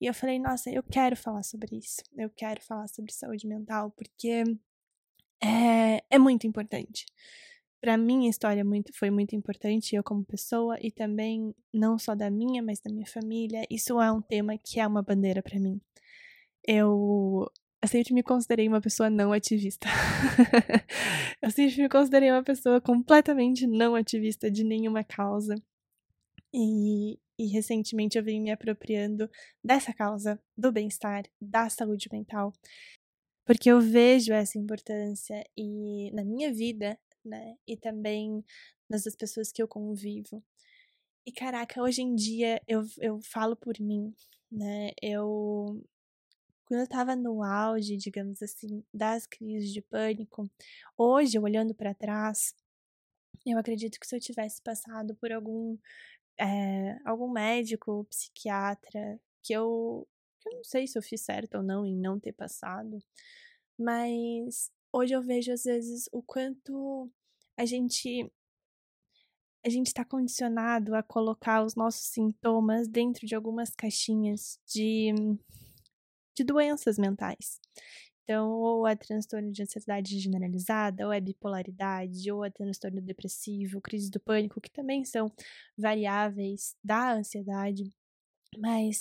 E 0.00 0.06
eu 0.06 0.14
falei, 0.14 0.38
nossa, 0.38 0.70
eu 0.70 0.82
quero 0.82 1.16
falar 1.16 1.42
sobre 1.42 1.76
isso, 1.76 2.02
eu 2.16 2.30
quero 2.30 2.60
falar 2.62 2.86
sobre 2.88 3.12
saúde 3.12 3.46
mental, 3.46 3.90
porque 3.90 4.44
é, 5.42 6.04
é 6.10 6.18
muito 6.18 6.46
importante. 6.46 7.06
Para 7.84 7.98
mim, 7.98 8.26
a 8.26 8.30
história 8.30 8.62
é 8.62 8.64
muito, 8.64 8.94
foi 8.94 9.10
muito 9.10 9.36
importante, 9.36 9.94
eu 9.94 10.02
como 10.02 10.24
pessoa, 10.24 10.78
e 10.80 10.90
também 10.90 11.54
não 11.70 11.98
só 11.98 12.14
da 12.14 12.30
minha, 12.30 12.62
mas 12.62 12.80
da 12.80 12.90
minha 12.90 13.06
família. 13.06 13.66
Isso 13.68 14.00
é 14.00 14.10
um 14.10 14.22
tema 14.22 14.56
que 14.56 14.80
é 14.80 14.86
uma 14.86 15.02
bandeira 15.02 15.42
para 15.42 15.60
mim. 15.60 15.78
Eu, 16.66 17.46
eu 17.82 17.86
sempre 17.86 18.14
me 18.14 18.22
considerei 18.22 18.66
uma 18.68 18.80
pessoa 18.80 19.10
não 19.10 19.34
ativista. 19.34 19.86
eu 21.42 21.50
sempre 21.50 21.82
me 21.82 21.88
considerei 21.90 22.30
uma 22.30 22.42
pessoa 22.42 22.80
completamente 22.80 23.66
não 23.66 23.94
ativista 23.94 24.50
de 24.50 24.64
nenhuma 24.64 25.04
causa. 25.04 25.54
E, 26.54 27.18
e 27.38 27.48
recentemente 27.48 28.16
eu 28.16 28.24
vim 28.24 28.40
me 28.40 28.50
apropriando 28.50 29.28
dessa 29.62 29.92
causa, 29.92 30.40
do 30.56 30.72
bem-estar, 30.72 31.24
da 31.38 31.68
saúde 31.68 32.08
mental, 32.10 32.50
porque 33.44 33.70
eu 33.70 33.78
vejo 33.78 34.32
essa 34.32 34.58
importância 34.58 35.44
e 35.54 36.10
na 36.14 36.24
minha 36.24 36.50
vida, 36.50 36.98
né, 37.24 37.56
e 37.66 37.76
também 37.76 38.44
nas 38.88 39.04
das 39.04 39.16
pessoas 39.16 39.52
que 39.52 39.62
eu 39.62 39.68
convivo. 39.68 40.42
E 41.26 41.32
caraca, 41.32 41.82
hoje 41.82 42.02
em 42.02 42.14
dia 42.14 42.62
eu, 42.68 42.84
eu 42.98 43.20
falo 43.22 43.56
por 43.56 43.80
mim, 43.80 44.14
né? 44.52 44.90
Eu 45.02 45.82
quando 46.66 46.80
eu 46.80 46.84
estava 46.84 47.14
no 47.14 47.42
auge, 47.42 47.96
digamos 47.96 48.42
assim, 48.42 48.82
das 48.92 49.26
crises 49.26 49.72
de 49.72 49.82
pânico, 49.82 50.50
hoje, 50.96 51.38
olhando 51.38 51.74
para 51.74 51.94
trás, 51.94 52.54
eu 53.46 53.58
acredito 53.58 54.00
que 54.00 54.06
se 54.06 54.16
eu 54.16 54.20
tivesse 54.20 54.62
passado 54.62 55.14
por 55.16 55.32
algum 55.32 55.78
é, 56.38 56.98
algum 57.04 57.30
médico, 57.30 58.06
psiquiatra, 58.10 59.20
que 59.42 59.52
eu, 59.52 60.08
que 60.40 60.48
eu 60.48 60.56
não 60.56 60.64
sei 60.64 60.86
se 60.86 60.98
eu 60.98 61.02
fiz 61.02 61.20
certo 61.22 61.56
ou 61.56 61.62
não 61.62 61.86
em 61.86 61.96
não 61.96 62.18
ter 62.18 62.32
passado, 62.32 62.98
mas 63.78 64.70
hoje 64.94 65.12
eu 65.12 65.20
vejo 65.20 65.52
às 65.52 65.64
vezes 65.64 66.08
o 66.12 66.22
quanto 66.22 67.10
a 67.56 67.64
gente 67.64 68.30
a 69.66 69.68
gente 69.70 69.86
está 69.86 70.04
condicionado 70.04 70.94
a 70.94 71.02
colocar 71.02 71.64
os 71.64 71.74
nossos 71.74 72.08
sintomas 72.08 72.86
dentro 72.86 73.26
de 73.26 73.34
algumas 73.34 73.70
caixinhas 73.74 74.60
de, 74.66 75.10
de 76.36 76.44
doenças 76.44 76.98
mentais. 76.98 77.58
Então, 78.22 78.52
ou 78.52 78.86
é 78.86 78.94
transtorno 78.94 79.50
de 79.50 79.62
ansiedade 79.62 80.18
generalizada, 80.18 81.06
ou 81.06 81.12
é 81.12 81.18
bipolaridade, 81.18 82.30
ou 82.30 82.44
é 82.44 82.50
transtorno 82.50 83.00
depressivo, 83.00 83.80
crise 83.80 84.10
do 84.10 84.20
pânico, 84.20 84.60
que 84.60 84.70
também 84.70 85.02
são 85.02 85.32
variáveis 85.78 86.76
da 86.84 87.14
ansiedade. 87.14 87.90
Mas 88.58 89.00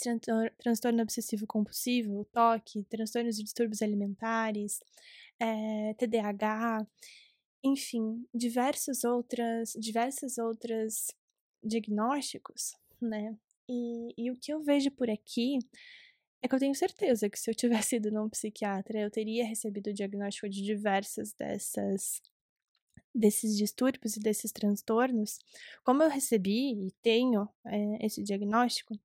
transtorno 0.58 1.04
obsessivo 1.04 1.46
compulsivo, 1.46 2.26
toque, 2.32 2.84
transtornos 2.86 3.38
e 3.38 3.44
distúrbios 3.44 3.82
alimentares, 3.82 4.80
é, 5.44 5.90
eh, 5.92 5.94
TDAH, 5.96 6.88
enfim, 7.64 8.26
diversas 8.34 9.04
outras, 9.04 9.74
diversas 9.78 10.38
outras 10.38 11.14
diagnósticos, 11.64 12.76
né? 13.02 13.38
E, 13.70 14.14
e 14.18 14.32
o 14.32 14.38
que 14.38 14.54
eu 14.54 14.62
vejo 14.62 14.92
por 14.92 15.10
aqui 15.10 15.60
é 16.42 16.48
que 16.48 16.56
eu 16.56 16.60
tenho 16.60 16.76
certeza 16.76 17.30
que 17.30 17.40
se 17.40 17.50
eu 17.50 17.56
tivesse 17.56 17.96
ido 17.96 18.12
num 18.12 18.30
psiquiatra, 18.30 19.00
eu 19.00 19.10
teria 19.10 19.46
recebido 19.46 19.90
o 19.90 19.94
diagnóstico 19.94 20.50
de 20.50 20.62
diversas 20.62 21.34
dessas 21.34 22.22
desses 23.16 23.56
distúrbios 23.56 24.18
e 24.18 24.20
desses 24.20 24.52
transtornos, 24.52 25.40
como 25.84 26.02
eu 26.02 26.10
recebi 26.10 26.88
e 26.88 26.92
tenho 27.02 27.48
é, 27.66 28.06
esse 28.06 28.24
diagnóstico, 28.24 29.00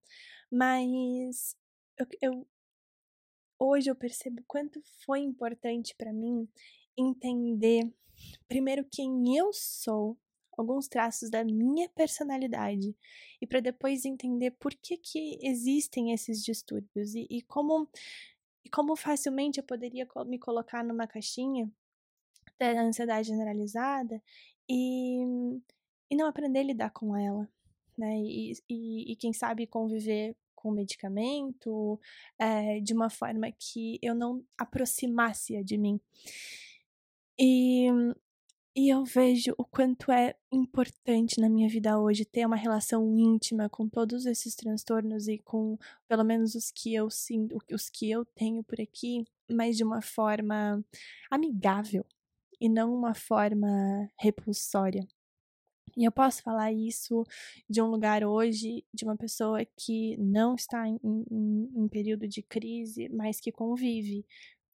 mas 0.50 1.54
eu, 1.98 2.06
eu, 2.22 2.46
hoje 3.58 3.90
eu 3.90 3.96
percebo 3.96 4.42
quanto 4.46 4.80
foi 5.04 5.20
importante 5.20 5.94
para 5.96 6.12
mim 6.12 6.48
entender 6.96 7.90
primeiro 8.48 8.84
quem 8.90 9.36
eu 9.36 9.52
sou 9.52 10.16
alguns 10.56 10.88
traços 10.88 11.30
da 11.30 11.44
minha 11.44 11.88
personalidade 11.90 12.96
e 13.40 13.46
para 13.46 13.60
depois 13.60 14.04
entender 14.04 14.50
por 14.52 14.74
que, 14.74 14.96
que 14.96 15.38
existem 15.40 16.12
esses 16.12 16.42
distúrbios 16.42 17.14
e, 17.14 17.26
e 17.30 17.42
como 17.42 17.88
e 18.64 18.68
como 18.68 18.96
facilmente 18.96 19.58
eu 19.60 19.64
poderia 19.64 20.06
me 20.26 20.38
colocar 20.38 20.84
numa 20.84 21.06
caixinha 21.06 21.70
da 22.58 22.82
ansiedade 22.82 23.28
generalizada 23.28 24.20
e, 24.68 25.22
e 26.10 26.16
não 26.16 26.26
aprender 26.26 26.58
a 26.60 26.64
lidar 26.64 26.90
com 26.90 27.16
ela, 27.16 27.48
né? 27.96 28.18
E, 28.18 28.52
e, 28.68 29.12
e 29.12 29.16
quem 29.16 29.32
sabe 29.32 29.66
conviver 29.66 30.36
com 30.60 30.72
medicamento 30.72 32.00
é, 32.38 32.80
de 32.80 32.92
uma 32.92 33.08
forma 33.08 33.50
que 33.52 33.98
eu 34.02 34.14
não 34.14 34.44
aproximasse-a 34.58 35.62
de 35.62 35.78
mim. 35.78 36.00
E 37.38 37.88
e 38.80 38.90
eu 38.90 39.04
vejo 39.04 39.52
o 39.58 39.64
quanto 39.64 40.12
é 40.12 40.36
importante 40.52 41.40
na 41.40 41.48
minha 41.48 41.68
vida 41.68 41.98
hoje 41.98 42.24
ter 42.24 42.46
uma 42.46 42.54
relação 42.54 43.12
íntima 43.18 43.68
com 43.68 43.88
todos 43.88 44.24
esses 44.24 44.54
transtornos 44.54 45.26
e 45.26 45.36
com 45.38 45.76
pelo 46.06 46.22
menos 46.22 46.54
os 46.54 46.70
que 46.70 46.94
eu 46.94 47.10
sinto, 47.10 47.58
os 47.72 47.90
que 47.90 48.08
eu 48.08 48.24
tenho 48.24 48.62
por 48.62 48.80
aqui, 48.80 49.24
mas 49.50 49.76
de 49.76 49.82
uma 49.82 50.00
forma 50.00 50.80
amigável 51.28 52.06
e 52.60 52.68
não 52.68 52.94
uma 52.94 53.14
forma 53.14 53.68
repulsória. 54.16 55.04
E 55.96 56.04
eu 56.04 56.12
posso 56.12 56.42
falar 56.42 56.72
isso 56.72 57.24
de 57.68 57.80
um 57.82 57.86
lugar 57.86 58.24
hoje, 58.24 58.84
de 58.92 59.04
uma 59.04 59.16
pessoa 59.16 59.64
que 59.76 60.16
não 60.16 60.54
está 60.54 60.88
em, 60.88 60.98
em, 61.04 61.70
em 61.74 61.88
período 61.88 62.26
de 62.28 62.42
crise, 62.42 63.08
mas 63.08 63.40
que 63.40 63.52
convive 63.52 64.24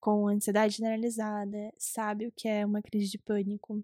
com 0.00 0.28
ansiedade 0.28 0.76
generalizada, 0.76 1.72
sabe 1.78 2.26
o 2.26 2.32
que 2.32 2.46
é 2.46 2.66
uma 2.66 2.82
crise 2.82 3.10
de 3.10 3.18
pânico 3.18 3.82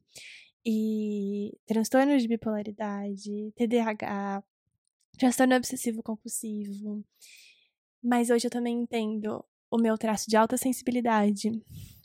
e 0.65 1.57
transtornos 1.67 2.21
de 2.21 2.29
bipolaridade, 2.29 3.53
TDAH, 3.57 4.45
transtorno 5.19 5.57
obsessivo 5.57 6.03
compulsivo. 6.03 7.03
Mas 8.03 8.31
hoje 8.31 8.47
eu 8.47 8.51
também 8.51 8.83
entendo 8.83 9.45
o 9.71 9.79
meu 9.79 9.97
traço 9.97 10.29
de 10.29 10.37
alta 10.37 10.57
sensibilidade. 10.57 11.51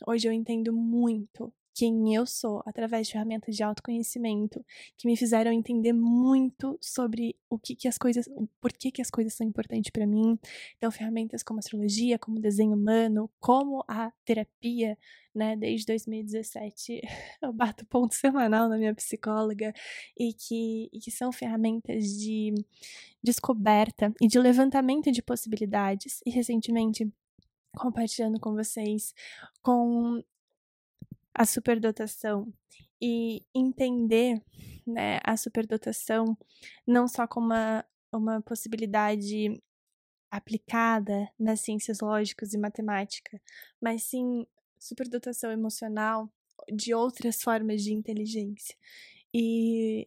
Hoje 0.06 0.28
eu 0.28 0.32
entendo 0.32 0.72
muito 0.72 1.52
quem 1.76 2.14
eu 2.14 2.24
sou 2.24 2.62
através 2.64 3.06
de 3.06 3.12
ferramentas 3.12 3.54
de 3.54 3.62
autoconhecimento 3.62 4.64
que 4.96 5.06
me 5.06 5.14
fizeram 5.14 5.52
entender 5.52 5.92
muito 5.92 6.78
sobre 6.80 7.36
o 7.50 7.58
que, 7.58 7.76
que 7.76 7.86
as 7.86 7.98
coisas, 7.98 8.26
o 8.28 8.48
porquê 8.62 8.90
que 8.90 9.02
as 9.02 9.10
coisas 9.10 9.34
são 9.34 9.46
importantes 9.46 9.90
para 9.90 10.06
mim. 10.06 10.38
Então, 10.78 10.90
ferramentas 10.90 11.42
como 11.42 11.58
astrologia, 11.58 12.18
como 12.18 12.40
desenho 12.40 12.72
humano, 12.72 13.30
como 13.38 13.84
a 13.86 14.10
terapia, 14.24 14.96
né? 15.34 15.54
Desde 15.54 15.84
2017 15.84 17.02
eu 17.42 17.52
bato 17.52 17.84
ponto 17.86 18.14
semanal 18.14 18.70
na 18.70 18.78
minha 18.78 18.94
psicóloga 18.94 19.74
e 20.18 20.32
que, 20.32 20.88
e 20.90 20.98
que 20.98 21.10
são 21.10 21.30
ferramentas 21.30 22.04
de 22.04 22.54
descoberta 23.22 24.14
e 24.18 24.26
de 24.26 24.38
levantamento 24.38 25.12
de 25.12 25.20
possibilidades. 25.20 26.20
E 26.24 26.30
recentemente 26.30 27.06
compartilhando 27.76 28.40
com 28.40 28.54
vocês 28.54 29.12
com 29.62 30.22
a 31.36 31.44
superdotação 31.44 32.50
e 33.00 33.42
entender 33.54 34.42
né, 34.86 35.20
a 35.22 35.36
superdotação 35.36 36.36
não 36.86 37.06
só 37.06 37.26
como 37.26 37.46
uma, 37.48 37.84
uma 38.10 38.40
possibilidade 38.40 39.62
aplicada 40.30 41.30
nas 41.38 41.60
ciências 41.60 42.00
lógicas 42.00 42.54
e 42.54 42.58
matemática, 42.58 43.40
mas 43.78 44.04
sim 44.04 44.46
superdotação 44.78 45.50
emocional 45.50 46.30
de 46.72 46.94
outras 46.94 47.42
formas 47.42 47.82
de 47.82 47.92
inteligência. 47.92 48.74
E 49.32 50.06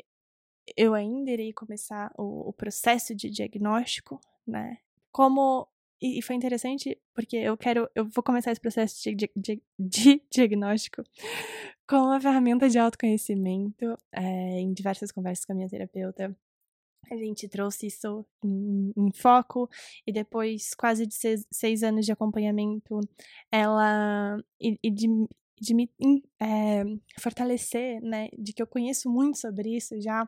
eu 0.76 0.96
ainda 0.96 1.30
irei 1.30 1.54
começar 1.54 2.12
o, 2.18 2.50
o 2.50 2.54
processo 2.54 3.14
de 3.14 3.30
diagnóstico, 3.30 4.20
né? 4.48 4.80
Como 5.12 5.68
e, 6.02 6.22
foi 6.22 6.36
interessante 6.36 6.98
porque 7.14 7.38
eu 7.38 7.58
quero, 7.58 7.90
eu 7.94 8.06
vou 8.06 8.24
começar 8.24 8.52
esse 8.52 8.62
processo 8.62 9.02
de, 9.04 9.16
de, 9.16 9.32
de, 9.36 9.62
de 9.78 10.22
diagnóstico 10.32 11.04
com 11.88 11.98
uma 11.98 12.22
ferramenta 12.22 12.70
de 12.70 12.78
autoconhecimento 12.80 13.98
é, 14.12 14.60
em 14.60 14.74
diversas 14.74 15.12
conversas 15.12 15.46
com 15.46 15.52
a 15.52 15.56
minha 15.56 15.70
terapeuta. 15.70 16.36
A 17.12 17.16
gente 17.16 17.48
trouxe 17.48 17.88
isso 17.88 18.26
em, 18.44 18.94
em 18.96 19.12
foco 19.12 19.70
e 20.06 20.12
depois 20.12 20.74
quase 20.76 21.08
de 21.08 21.16
seis, 21.16 21.46
seis, 21.52 21.82
anos 21.82 22.06
de 22.06 22.12
acompanhamento, 22.12 23.00
ela 23.52 24.38
e, 24.62 24.78
e 24.84 24.92
de, 24.92 25.08
de 25.60 25.74
me 25.74 25.90
é, 26.42 26.84
fortalecer, 27.20 28.02
né, 28.02 28.30
de 28.38 28.54
que 28.54 28.62
eu 28.62 28.68
conheço 28.68 29.10
muito 29.10 29.38
sobre 29.38 29.76
isso 29.76 30.00
já, 30.02 30.28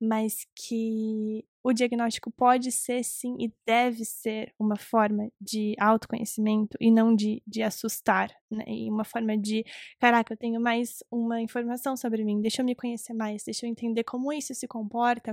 mas 0.00 0.46
que 0.54 1.44
o 1.62 1.72
diagnóstico 1.72 2.30
pode 2.30 2.72
ser 2.72 3.04
sim 3.04 3.36
e 3.38 3.52
deve 3.66 4.04
ser 4.04 4.54
uma 4.58 4.76
forma 4.76 5.30
de 5.40 5.74
autoconhecimento 5.78 6.76
e 6.80 6.90
não 6.90 7.14
de, 7.14 7.42
de 7.46 7.62
assustar, 7.62 8.30
né, 8.50 8.64
e 8.66 8.90
uma 8.90 9.04
forma 9.04 9.36
de, 9.36 9.64
caraca, 9.98 10.32
eu 10.32 10.38
tenho 10.38 10.60
mais 10.60 11.02
uma 11.10 11.40
informação 11.40 11.96
sobre 11.96 12.24
mim, 12.24 12.40
deixa 12.40 12.62
eu 12.62 12.66
me 12.66 12.74
conhecer 12.74 13.12
mais, 13.12 13.44
deixa 13.44 13.66
eu 13.66 13.70
entender 13.70 14.04
como 14.04 14.32
isso 14.32 14.54
se 14.54 14.66
comporta 14.66 15.32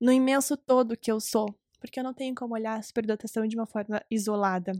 no 0.00 0.12
imenso 0.12 0.56
todo 0.56 0.96
que 0.96 1.10
eu 1.10 1.20
sou, 1.20 1.46
porque 1.80 2.00
eu 2.00 2.04
não 2.04 2.14
tenho 2.14 2.34
como 2.34 2.54
olhar 2.54 2.78
a 2.78 2.82
superdotação 2.82 3.46
de 3.46 3.56
uma 3.56 3.66
forma 3.66 4.02
isolada. 4.10 4.72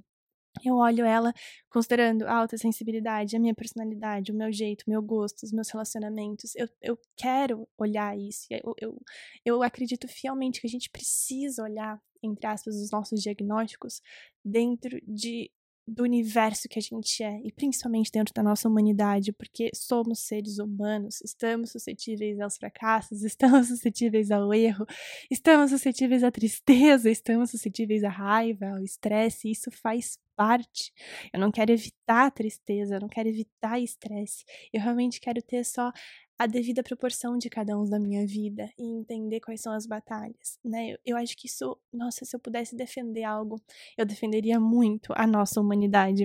Eu 0.65 0.77
olho 0.77 1.05
ela 1.05 1.33
considerando 1.71 2.23
a 2.23 2.35
alta 2.35 2.57
sensibilidade, 2.57 3.37
a 3.37 3.41
minha 3.41 3.55
personalidade, 3.55 4.33
o 4.33 4.35
meu 4.35 4.53
jeito, 4.53 4.85
o 4.87 4.91
meu 4.91 5.03
gosto, 5.03 5.43
os 5.45 5.53
meus 5.53 5.69
relacionamentos. 5.71 6.55
Eu, 6.57 6.69
eu 6.81 6.99
quero 7.17 7.69
olhar 7.79 8.17
isso. 8.19 8.47
Eu, 8.50 8.75
eu, 8.81 9.03
eu 9.45 9.62
acredito 9.62 10.09
fielmente 10.09 10.61
que 10.61 10.67
a 10.67 10.71
gente 10.71 10.91
precisa 10.91 11.62
olhar, 11.62 12.00
entre 12.23 12.47
aspas, 12.47 12.75
os 12.77 12.91
nossos 12.91 13.21
diagnósticos 13.21 14.00
dentro 14.45 15.00
de 15.07 15.50
do 15.88 16.03
universo 16.03 16.69
que 16.69 16.79
a 16.79 16.83
gente 16.83 17.23
é, 17.23 17.41
e 17.43 17.50
principalmente 17.50 18.12
dentro 18.12 18.35
da 18.35 18.43
nossa 18.43 18.69
humanidade, 18.69 19.33
porque 19.33 19.71
somos 19.75 20.21
seres 20.21 20.59
humanos, 20.59 21.21
estamos 21.23 21.73
suscetíveis 21.73 22.38
aos 22.41 22.57
fracassos, 22.57 23.23
estamos 23.25 23.69
suscetíveis 23.69 24.31
ao 24.31 24.53
erro, 24.53 24.87
estamos 25.31 25.71
suscetíveis 25.71 26.23
à 26.23 26.31
tristeza, 26.31 27.11
estamos 27.11 27.50
suscetíveis 27.50 28.05
à 28.05 28.11
raiva, 28.11 28.69
ao 28.69 28.85
estresse, 28.85 29.50
isso 29.50 29.71
faz 29.71 30.19
parte. 30.38 30.92
Eu 31.33 31.40
não 31.40 31.50
quero 31.50 31.73
evitar 31.73 32.30
tristeza, 32.30 32.95
eu 32.95 33.00
não 33.00 33.09
quero 33.09 33.28
evitar 33.28 33.80
estresse, 33.80 34.45
eu 34.73 34.80
realmente 34.80 35.21
quero 35.21 35.42
ter 35.42 35.64
só 35.64 35.90
a 36.38 36.47
devida 36.47 36.85
proporção 36.85 37.37
de 37.37 37.50
cada 37.50 37.76
um 37.76 37.85
da 37.85 37.99
minha 37.99 38.25
vida 38.25 38.71
e 38.78 38.85
entender 38.85 39.40
quais 39.40 39.61
são 39.61 39.73
as 39.73 39.87
batalhas, 39.87 40.57
né? 40.64 40.92
Eu, 40.92 40.99
eu 41.04 41.16
acho 41.16 41.37
que 41.37 41.49
isso, 41.49 41.76
nossa, 41.92 42.25
se 42.25 42.37
eu 42.37 42.38
pudesse 42.38 42.76
defender 42.76 43.25
algo, 43.25 43.61
eu 43.97 44.07
defenderia 44.07 44.61
muito 44.61 45.12
a 45.16 45.26
nossa 45.26 45.61
humanidade. 45.61 46.25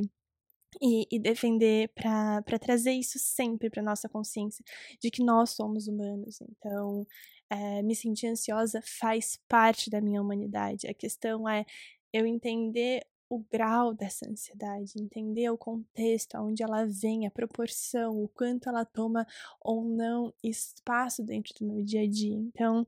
E, 0.82 1.06
e 1.12 1.20
defender 1.20 1.92
para 1.94 2.58
trazer 2.60 2.94
isso 2.94 3.20
sempre 3.20 3.70
para 3.70 3.84
nossa 3.84 4.10
consciência 4.10 4.66
de 5.00 5.12
que 5.12 5.24
nós 5.24 5.52
somos 5.52 5.88
humanos. 5.88 6.42
Então, 6.42 7.06
é, 7.48 7.84
me 7.84 7.96
sentir 7.96 8.26
ansiosa 8.26 8.82
faz 8.84 9.40
parte 9.48 9.88
da 9.92 10.02
minha 10.02 10.20
humanidade. 10.20 10.88
A 10.88 10.94
questão 10.94 11.48
é 11.48 11.64
eu 12.12 12.26
entender 12.26 13.06
o 13.36 13.46
grau 13.52 13.94
dessa 13.94 14.30
ansiedade, 14.30 14.94
entender 15.00 15.50
o 15.50 15.58
contexto, 15.58 16.38
onde 16.38 16.64
ela 16.64 16.86
vem, 16.86 17.26
a 17.26 17.32
proporção, 17.32 18.24
o 18.24 18.28
quanto 18.28 18.70
ela 18.70 18.86
toma 18.86 19.26
ou 19.62 19.84
não 19.84 20.34
espaço 20.44 21.24
dentro 21.24 21.54
do 21.60 21.66
meu 21.66 21.84
dia 21.84 22.02
a 22.02 22.08
dia. 22.08 22.36
Então, 22.36 22.86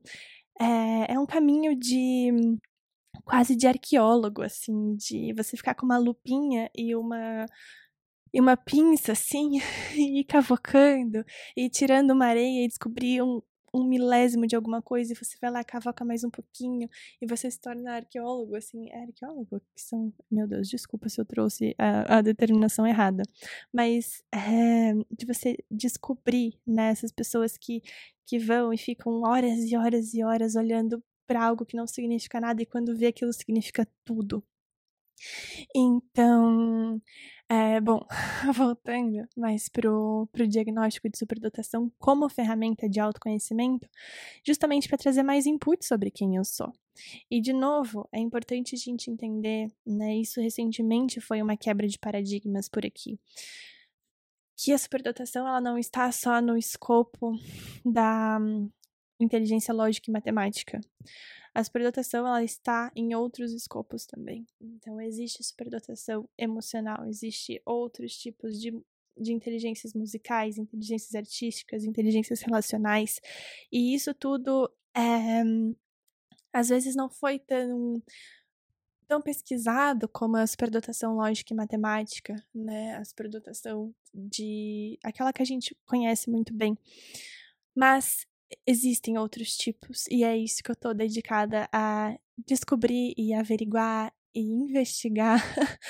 é, 0.60 1.14
é 1.14 1.18
um 1.18 1.26
caminho 1.26 1.74
de 1.76 2.30
quase 3.24 3.56
de 3.56 3.66
arqueólogo, 3.66 4.42
assim, 4.42 4.94
de 4.96 5.32
você 5.34 5.56
ficar 5.56 5.74
com 5.74 5.86
uma 5.86 5.98
lupinha 5.98 6.70
e 6.74 6.94
uma 6.94 7.46
e 8.32 8.40
uma 8.40 8.56
pinça 8.56 9.12
assim 9.12 9.52
e 9.96 10.24
cavocando 10.24 11.24
e 11.56 11.70
tirando 11.70 12.10
uma 12.10 12.26
areia 12.26 12.64
e 12.64 12.68
descobrir 12.68 13.22
um, 13.22 13.40
um 13.76 13.84
milésimo 13.84 14.46
de 14.46 14.56
alguma 14.56 14.80
coisa 14.82 15.12
e 15.12 15.16
você 15.16 15.36
vai 15.40 15.50
lá, 15.50 15.64
cavoca 15.64 16.04
mais 16.04 16.24
um 16.24 16.30
pouquinho 16.30 16.88
e 17.20 17.26
você 17.26 17.50
se 17.50 17.60
torna 17.60 17.96
arqueólogo, 17.96 18.56
assim, 18.56 18.88
é 18.90 19.02
arqueólogo, 19.02 19.60
que 19.74 19.82
são, 19.82 20.12
meu 20.30 20.46
Deus, 20.48 20.68
desculpa 20.68 21.08
se 21.08 21.20
eu 21.20 21.24
trouxe 21.24 21.74
a, 21.78 22.18
a 22.18 22.22
determinação 22.22 22.86
errada, 22.86 23.22
mas 23.72 24.22
é, 24.32 24.92
de 25.10 25.26
você 25.26 25.56
descobrir, 25.70 26.58
né, 26.66 26.90
essas 26.90 27.12
pessoas 27.12 27.56
que, 27.56 27.82
que 28.26 28.38
vão 28.38 28.72
e 28.72 28.78
ficam 28.78 29.22
horas 29.22 29.64
e 29.70 29.76
horas 29.76 30.14
e 30.14 30.24
horas 30.24 30.56
olhando 30.56 31.02
para 31.26 31.44
algo 31.44 31.66
que 31.66 31.76
não 31.76 31.86
significa 31.86 32.40
nada 32.40 32.62
e 32.62 32.66
quando 32.66 32.96
vê 32.96 33.06
aquilo 33.08 33.32
significa 33.32 33.86
tudo. 34.04 34.42
Então, 35.74 37.00
é, 37.48 37.65
bom, 37.80 38.06
voltando 38.54 39.26
mais 39.36 39.68
pro, 39.68 40.28
pro 40.32 40.46
diagnóstico 40.46 41.08
de 41.08 41.18
superdotação 41.18 41.90
como 41.98 42.28
ferramenta 42.28 42.88
de 42.88 43.00
autoconhecimento, 43.00 43.88
justamente 44.44 44.88
para 44.88 44.98
trazer 44.98 45.22
mais 45.22 45.46
input 45.46 45.84
sobre 45.84 46.10
quem 46.10 46.36
eu 46.36 46.44
sou. 46.44 46.72
E, 47.30 47.40
de 47.40 47.52
novo, 47.52 48.08
é 48.12 48.18
importante 48.18 48.74
a 48.74 48.78
gente 48.78 49.10
entender, 49.10 49.68
né? 49.86 50.16
Isso 50.16 50.40
recentemente 50.40 51.20
foi 51.20 51.42
uma 51.42 51.56
quebra 51.56 51.86
de 51.86 51.98
paradigmas 51.98 52.68
por 52.68 52.86
aqui. 52.86 53.18
Que 54.56 54.72
a 54.72 54.78
superdotação 54.78 55.46
ela 55.46 55.60
não 55.60 55.76
está 55.76 56.10
só 56.10 56.40
no 56.40 56.56
escopo 56.56 57.32
da 57.84 58.38
hum, 58.40 58.70
inteligência 59.20 59.74
lógica 59.74 60.10
e 60.10 60.12
matemática. 60.12 60.80
A 61.56 61.64
superdotação 61.64 62.26
ela 62.26 62.44
está 62.44 62.92
em 62.94 63.14
outros 63.14 63.50
escopos 63.50 64.04
também. 64.04 64.46
Então 64.60 65.00
existe 65.00 65.42
superdotação 65.42 66.28
emocional, 66.36 67.06
existe 67.06 67.62
outros 67.64 68.14
tipos 68.16 68.60
de 68.60 68.78
de 69.18 69.32
inteligências 69.32 69.94
musicais, 69.94 70.58
inteligências 70.58 71.14
artísticas, 71.14 71.84
inteligências 71.84 72.42
relacionais. 72.42 73.18
E 73.72 73.94
isso 73.94 74.12
tudo 74.12 74.70
é, 74.94 75.42
às 76.52 76.68
vezes 76.68 76.94
não 76.94 77.08
foi 77.08 77.38
tão 77.38 78.02
tão 79.08 79.22
pesquisado 79.22 80.06
como 80.08 80.36
a 80.36 80.46
superdotação 80.46 81.14
lógica 81.14 81.54
e 81.54 81.56
matemática, 81.56 82.36
né? 82.54 82.96
A 82.96 83.04
superdotação 83.06 83.94
de 84.12 84.98
aquela 85.02 85.32
que 85.32 85.40
a 85.40 85.46
gente 85.46 85.74
conhece 85.86 86.28
muito 86.28 86.52
bem. 86.52 86.76
Mas 87.74 88.26
existem 88.66 89.18
outros 89.18 89.56
tipos, 89.56 90.06
e 90.08 90.24
é 90.24 90.36
isso 90.36 90.62
que 90.62 90.70
eu 90.70 90.74
estou 90.74 90.94
dedicada 90.94 91.68
a 91.72 92.16
descobrir 92.46 93.14
e 93.16 93.32
averiguar 93.32 94.12
e 94.34 94.40
investigar 94.40 95.40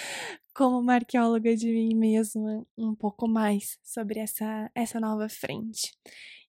como 0.54 0.78
uma 0.78 0.94
arqueóloga 0.94 1.54
de 1.56 1.66
mim 1.70 1.94
mesma 1.94 2.66
um 2.78 2.94
pouco 2.94 3.26
mais 3.28 3.78
sobre 3.82 4.20
essa, 4.20 4.70
essa 4.74 5.00
nova 5.00 5.28
frente. 5.28 5.92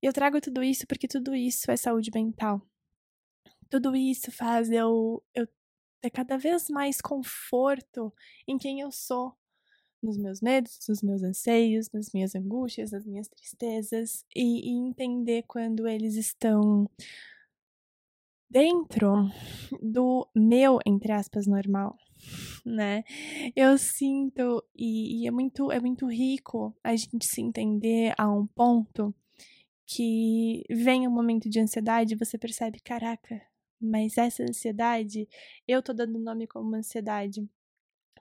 E 0.02 0.06
eu 0.06 0.13
trago 0.13 0.39
tudo 0.39 0.63
isso 0.63 0.86
porque 0.88 1.08
tudo 1.08 1.36
isso 1.36 1.72
é 1.72 1.76
saúde 1.76 2.12
mental. 2.13 2.62
Tudo 3.70 3.96
isso 3.96 4.32
faz 4.32 4.70
eu, 4.70 5.24
eu 5.34 5.48
ter 6.02 6.12
cada 6.12 6.38
vez 6.38 6.70
mais 6.70 7.02
conforto 7.02 8.13
em 8.48 8.58
quem 8.58 8.80
eu 8.80 8.91
sou, 8.91 9.36
nos 10.08 10.17
meus 10.17 10.41
medos, 10.41 10.80
nos 10.88 11.02
meus 11.04 11.22
anseios, 11.22 11.91
nas 11.91 12.12
minhas 12.13 12.34
angústias, 12.34 12.91
nas 12.91 13.06
minhas 13.06 13.28
tristezas 13.28 14.26
e, 14.36 14.72
e 14.72 14.88
entender 14.88 15.43
quando 15.48 15.88
eles 15.88 16.15
estão 16.15 16.89
dentro 18.50 19.30
do 19.82 20.28
meu, 20.34 20.80
entre 20.86 21.12
aspas, 21.12 21.46
normal, 21.46 21.98
né? 22.65 23.04
Eu 23.56 23.78
sinto 23.78 24.63
e, 24.74 25.24
e, 25.24 25.28
é 25.28 25.32
muito 25.32 25.72
é 25.72 25.80
muito 25.80 26.08
rico 26.08 26.74
a 26.84 26.96
gente 26.96 27.26
se 27.26 27.41
entender 27.41 28.13
a 28.17 28.32
um 28.32 28.48
ponto 28.48 29.13
que 29.86 30.63
vem 30.70 31.08
um 31.08 31.12
momento 31.12 31.50
de 31.50 31.60
ansiedade 31.60 32.13
e 32.13 32.17
você 32.17 32.38
percebe, 32.38 32.80
caraca, 32.80 33.41
mas 33.80 34.17
essa 34.17 34.43
ansiedade, 34.43 35.28
eu 35.67 35.82
tô 35.84 35.93
dando 35.93 36.20
nome 36.20 36.48
como 36.48 36.76
ansiedade 36.76 37.48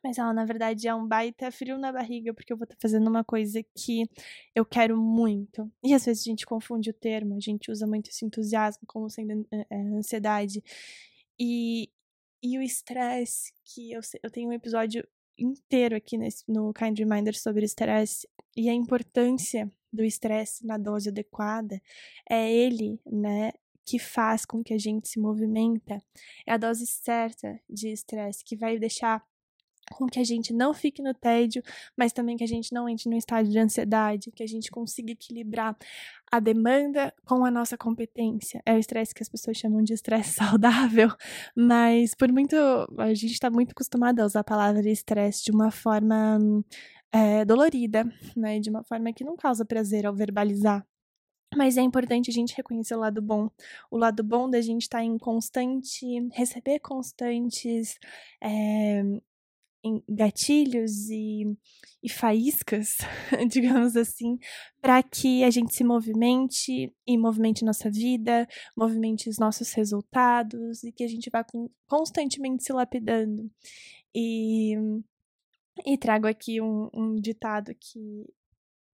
mas 0.03 0.19
ela 0.19 0.33
na 0.33 0.45
verdade 0.45 0.89
é 0.89 0.95
um 0.95 1.07
baita 1.07 1.51
frio 1.51 1.79
na 1.79 1.93
barriga, 1.93 2.33
porque 2.35 2.53
eu 2.53 2.57
vou 2.57 2.65
estar 2.65 2.77
tá 2.77 2.81
fazendo 2.81 3.09
uma 3.09 3.25
coisa 3.25 3.63
que 3.75 4.05
eu 4.55 4.65
quero 4.65 4.97
muito. 4.97 5.71
E 5.83 5.95
às 5.95 6.05
vezes 6.05 6.23
a 6.23 6.31
gente 6.31 6.47
confunde 6.47 6.91
o 6.91 6.95
termo, 6.95 7.37
a 7.37 7.41
gente 7.41 7.71
usa 7.71 7.87
muito 7.87 8.11
esse 8.11 8.25
entusiasmo 8.25 8.83
como 8.87 9.09
sendo 9.11 9.47
é, 9.53 9.77
ansiedade. 9.77 10.63
E, 11.39 11.91
e 12.43 12.59
o 12.59 12.63
estresse, 12.63 13.53
que 13.65 13.93
eu, 13.93 14.01
eu 14.23 14.31
tenho 14.31 14.51
um 14.51 14.53
episódio 14.53 15.07
inteiro 15.39 15.97
aqui 15.97 16.17
nesse, 16.17 16.45
no 16.49 16.73
Kind 16.73 16.99
Reminder 16.99 17.39
sobre 17.39 17.65
estresse 17.65 18.29
e 18.57 18.71
a 18.71 18.75
importância 18.75 19.71
do 19.93 20.05
estresse 20.05 20.67
na 20.67 20.79
dose 20.79 21.09
adequada, 21.09 21.81
é 22.29 22.51
ele, 22.51 23.01
né, 23.05 23.53
que 23.85 23.99
faz 23.99 24.45
com 24.45 24.63
que 24.63 24.75
a 24.75 24.79
gente 24.79 25.09
se 25.09 25.21
movimenta. 25.21 26.03
É 26.47 26.53
a 26.53 26.57
dose 26.57 26.87
certa 26.87 27.59
de 27.69 27.89
estresse 27.89 28.45
que 28.45 28.57
vai 28.57 28.79
deixar 28.79 29.25
com 29.93 30.07
que 30.07 30.19
a 30.19 30.25
gente 30.25 30.53
não 30.53 30.75
fique 30.75 31.03
no 31.03 31.15
tédio, 31.15 31.63
mas 31.97 32.13
também 32.13 32.37
que 32.37 32.45
a 32.45 32.49
gente 32.49 32.73
não 32.73 32.89
entre 32.89 33.09
no 33.09 33.17
estado 33.17 33.49
de 33.49 33.59
ansiedade, 33.59 34.31
que 34.33 34.43
a 34.43 34.47
gente 34.47 34.71
consiga 34.71 35.13
equilibrar 35.13 35.77
a 36.31 36.41
demanda 36.41 37.15
com 37.25 37.45
a 37.45 37.51
nossa 37.51 37.77
competência. 37.77 38.61
É 38.67 38.75
o 38.75 38.79
estresse 38.79 39.15
que 39.15 39.23
as 39.23 39.29
pessoas 39.29 39.57
chamam 39.57 39.83
de 39.83 39.93
estresse 39.93 40.33
saudável, 40.35 41.09
mas 41.55 42.15
por 42.15 42.31
muito 42.33 42.57
a 42.99 43.15
gente 43.15 43.33
está 43.33 43.51
muito 43.51 43.73
acostumado 43.73 44.21
a 44.21 44.27
usar 44.27 44.41
a 44.41 44.45
palavra 44.45 44.89
estresse 44.91 45.45
de 45.45 45.53
uma 45.53 45.71
forma 45.71 46.39
é, 47.13 47.45
dolorida, 47.45 48.05
né, 48.37 48.59
de 48.61 48.71
uma 48.71 48.83
forma 48.83 49.13
que 49.13 49.25
não 49.25 49.37
causa 49.37 49.65
prazer 49.65 50.07
ao 50.07 50.15
verbalizar. 50.15 50.87
Mas 51.55 51.77
é 51.77 51.83
importante 51.83 52.31
a 52.31 52.35
gente 52.35 52.57
reconhecer 52.57 52.95
o 52.95 52.99
lado 52.99 53.23
bom. 53.23 53.49
O 53.91 53.97
lado 53.97 54.23
bom 54.23 54.51
da 54.51 54.61
gente 54.61 54.83
estar 54.83 54.99
tá 54.99 55.05
em 55.05 55.17
constante, 55.17 56.05
receber 56.33 56.81
constantes 56.81 57.99
é, 58.43 59.03
gatilhos 60.09 61.09
e, 61.11 61.45
e 62.03 62.09
faíscas, 62.09 62.99
digamos 63.49 63.97
assim, 63.97 64.39
para 64.81 65.03
que 65.03 65.45
a 65.45 65.51
gente 65.51 65.75
se 65.75 65.85
movimente 65.85 66.93
e 67.07 67.19
movimente 67.19 67.65
nossa 67.65 67.91
vida, 67.91 68.47
movimente 68.77 69.29
os 69.29 69.39
nossos 69.39 69.73
resultados 69.73 70.85
e 70.85 70.93
que 70.93 71.05
a 71.05 71.09
gente 71.09 71.31
vá 71.31 71.45
com, 71.45 71.71
constantemente 71.87 72.65
se 72.65 72.73
lapidando. 72.73 73.51
E, 74.15 74.75
e 75.85 75.99
trago 75.99 76.27
aqui 76.27 76.61
um, 76.61 76.89
um 76.95 77.15
ditado 77.17 77.75
que 77.75 78.27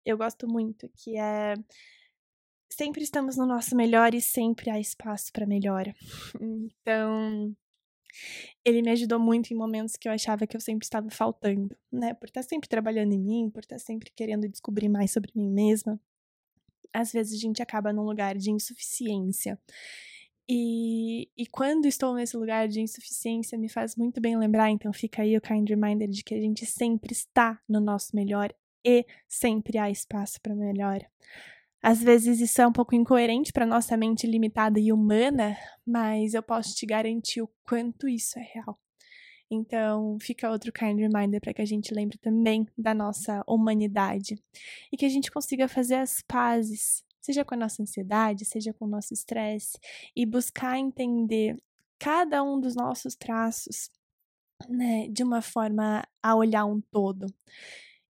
eu 0.04 0.16
gosto 0.16 0.48
muito, 0.48 0.88
que 0.96 1.18
é 1.18 1.54
sempre 2.70 3.02
estamos 3.02 3.36
no 3.36 3.46
nosso 3.46 3.74
melhor 3.74 4.14
e 4.14 4.20
sempre 4.20 4.70
há 4.70 4.78
espaço 4.78 5.32
para 5.32 5.46
melhora. 5.46 5.94
Então, 6.40 7.54
ele 8.64 8.82
me 8.82 8.90
ajudou 8.90 9.18
muito 9.18 9.52
em 9.52 9.56
momentos 9.56 9.96
que 9.96 10.08
eu 10.08 10.12
achava 10.12 10.46
que 10.46 10.56
eu 10.56 10.60
sempre 10.60 10.84
estava 10.84 11.10
faltando, 11.10 11.76
né? 11.90 12.14
Por 12.14 12.26
estar 12.26 12.42
sempre 12.42 12.68
trabalhando 12.68 13.12
em 13.12 13.18
mim, 13.18 13.50
por 13.50 13.60
estar 13.60 13.78
sempre 13.78 14.10
querendo 14.14 14.48
descobrir 14.48 14.88
mais 14.88 15.10
sobre 15.10 15.30
mim 15.34 15.50
mesma. 15.50 16.00
Às 16.92 17.12
vezes 17.12 17.38
a 17.38 17.40
gente 17.40 17.62
acaba 17.62 17.92
num 17.92 18.04
lugar 18.04 18.36
de 18.36 18.50
insuficiência. 18.50 19.58
E, 20.48 21.28
e 21.36 21.46
quando 21.46 21.84
estou 21.86 22.14
nesse 22.14 22.36
lugar 22.36 22.68
de 22.68 22.80
insuficiência, 22.80 23.58
me 23.58 23.68
faz 23.68 23.94
muito 23.96 24.18
bem 24.18 24.38
lembrar, 24.38 24.70
então 24.70 24.90
fica 24.94 25.20
aí 25.20 25.36
o 25.36 25.40
kind 25.42 25.68
reminder 25.68 26.08
de 26.08 26.24
que 26.24 26.34
a 26.34 26.40
gente 26.40 26.64
sempre 26.64 27.12
está 27.12 27.60
no 27.68 27.80
nosso 27.80 28.16
melhor 28.16 28.54
e 28.82 29.04
sempre 29.28 29.76
há 29.76 29.90
espaço 29.90 30.40
para 30.40 30.54
melhor. 30.54 31.00
Às 31.82 32.02
vezes 32.02 32.40
isso 32.40 32.60
é 32.60 32.66
um 32.66 32.72
pouco 32.72 32.94
incoerente 32.94 33.52
para 33.52 33.64
nossa 33.64 33.96
mente 33.96 34.26
limitada 34.26 34.80
e 34.80 34.92
humana, 34.92 35.56
mas 35.86 36.34
eu 36.34 36.42
posso 36.42 36.74
te 36.74 36.84
garantir 36.84 37.40
o 37.40 37.50
quanto 37.64 38.08
isso 38.08 38.38
é 38.38 38.42
real. 38.42 38.78
Então, 39.50 40.18
fica 40.20 40.50
outro 40.50 40.72
kind 40.72 40.98
reminder 40.98 41.40
para 41.40 41.54
que 41.54 41.62
a 41.62 41.64
gente 41.64 41.94
lembre 41.94 42.18
também 42.18 42.66
da 42.76 42.92
nossa 42.92 43.42
humanidade 43.46 44.36
e 44.92 44.96
que 44.96 45.06
a 45.06 45.08
gente 45.08 45.30
consiga 45.30 45.66
fazer 45.66 45.94
as 45.94 46.20
pazes 46.26 47.02
seja 47.28 47.44
com 47.44 47.54
a 47.54 47.58
nossa 47.58 47.82
ansiedade, 47.82 48.46
seja 48.46 48.72
com 48.72 48.86
o 48.86 48.88
nosso 48.88 49.12
estresse, 49.12 49.78
e 50.16 50.24
buscar 50.24 50.78
entender 50.78 51.60
cada 51.98 52.42
um 52.42 52.58
dos 52.58 52.74
nossos 52.74 53.14
traços, 53.14 53.90
né, 54.68 55.08
de 55.08 55.22
uma 55.22 55.42
forma 55.42 56.02
a 56.22 56.34
olhar 56.34 56.64
um 56.64 56.80
todo. 56.80 57.26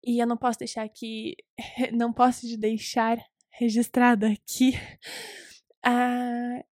E 0.04 0.22
eu 0.22 0.26
não 0.26 0.36
posso 0.36 0.60
deixar 0.60 0.84
aqui, 0.84 1.36
não 1.92 2.12
posso 2.12 2.46
te 2.46 2.56
deixar 2.56 3.18
registrado 3.58 4.24
aqui 4.24 4.72
a, 5.82 6.64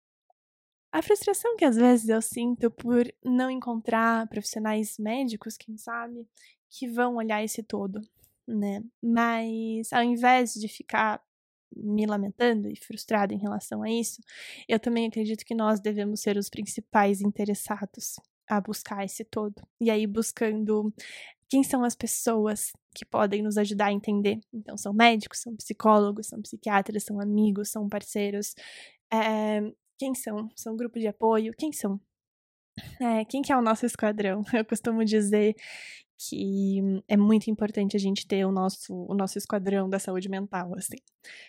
a 0.92 1.02
frustração 1.02 1.56
que 1.58 1.66
às 1.66 1.76
vezes 1.76 2.08
eu 2.10 2.22
sinto 2.22 2.70
por 2.70 3.12
não 3.24 3.50
encontrar 3.50 4.28
profissionais 4.28 4.98
médicos, 5.00 5.58
quem 5.58 5.78
sabe, 5.78 6.28
que 6.70 6.88
vão 6.88 7.16
olhar 7.16 7.44
esse 7.44 7.64
todo, 7.64 8.00
né? 8.48 8.84
Mas 9.02 9.92
ao 9.92 10.04
invés 10.04 10.54
de 10.54 10.68
ficar 10.68 11.22
me 11.76 12.06
lamentando 12.06 12.70
e 12.70 12.76
frustrada 12.76 13.34
em 13.34 13.40
relação 13.40 13.84
a 13.84 13.90
isso, 13.90 14.22
eu 14.68 14.80
também 14.80 15.08
acredito 15.08 15.44
que 15.44 15.56
nós 15.56 15.80
devemos 15.80 16.22
ser 16.22 16.38
os 16.38 16.50
principais 16.50 17.20
interessados 17.20 18.16
a 18.48 18.62
buscar 18.62 19.04
esse 19.04 19.26
todo. 19.26 19.56
E 19.82 19.90
aí, 19.90 20.06
buscando 20.06 20.94
quem 21.50 21.64
são 21.64 21.84
as 21.84 21.96
pessoas 21.96 22.72
que 22.94 23.06
podem 23.06 23.42
nos 23.42 23.58
ajudar 23.58 23.88
a 23.88 23.94
entender. 23.94 24.40
Então, 24.54 24.78
são 24.78 24.94
médicos, 24.94 25.40
são 25.42 25.56
psicólogos, 25.56 26.28
são 26.28 26.42
psiquiatras, 26.42 27.04
são 27.04 27.20
amigos, 27.20 27.70
são 27.70 27.88
parceiros. 27.88 28.56
É, 29.12 29.62
quem 29.98 30.14
são? 30.16 30.50
São 30.56 30.76
grupo 30.76 31.00
de 31.00 31.08
apoio? 31.08 31.54
Quem 31.58 31.72
são? 31.72 32.00
É, 33.00 33.24
quem 33.26 33.42
que 33.42 33.52
é 33.52 33.58
o 33.58 33.62
nosso 33.62 33.86
esquadrão? 33.86 34.44
Eu 34.54 34.66
costumo 34.66 35.04
dizer 35.06 35.56
que 36.18 36.80
é 37.08 37.18
muito 37.18 37.50
importante 37.50 37.96
a 37.96 38.00
gente 38.00 38.26
ter 38.26 38.46
o 38.46 38.52
nosso, 38.52 38.94
o 38.94 39.14
nosso 39.14 39.38
esquadrão 39.38 39.90
da 39.90 40.00
saúde 40.00 40.30
mental, 40.30 40.74
assim. 40.76 40.98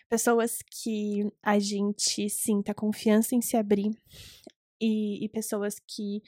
Pessoas 0.08 0.58
que 0.62 1.24
a 1.42 1.58
gente 1.58 2.28
sinta 2.28 2.74
confiança 2.74 3.34
em 3.34 3.40
se 3.40 3.56
abrir 3.56 3.90
e, 4.80 5.24
e 5.24 5.28
pessoas 5.28 5.78
que 5.78 6.20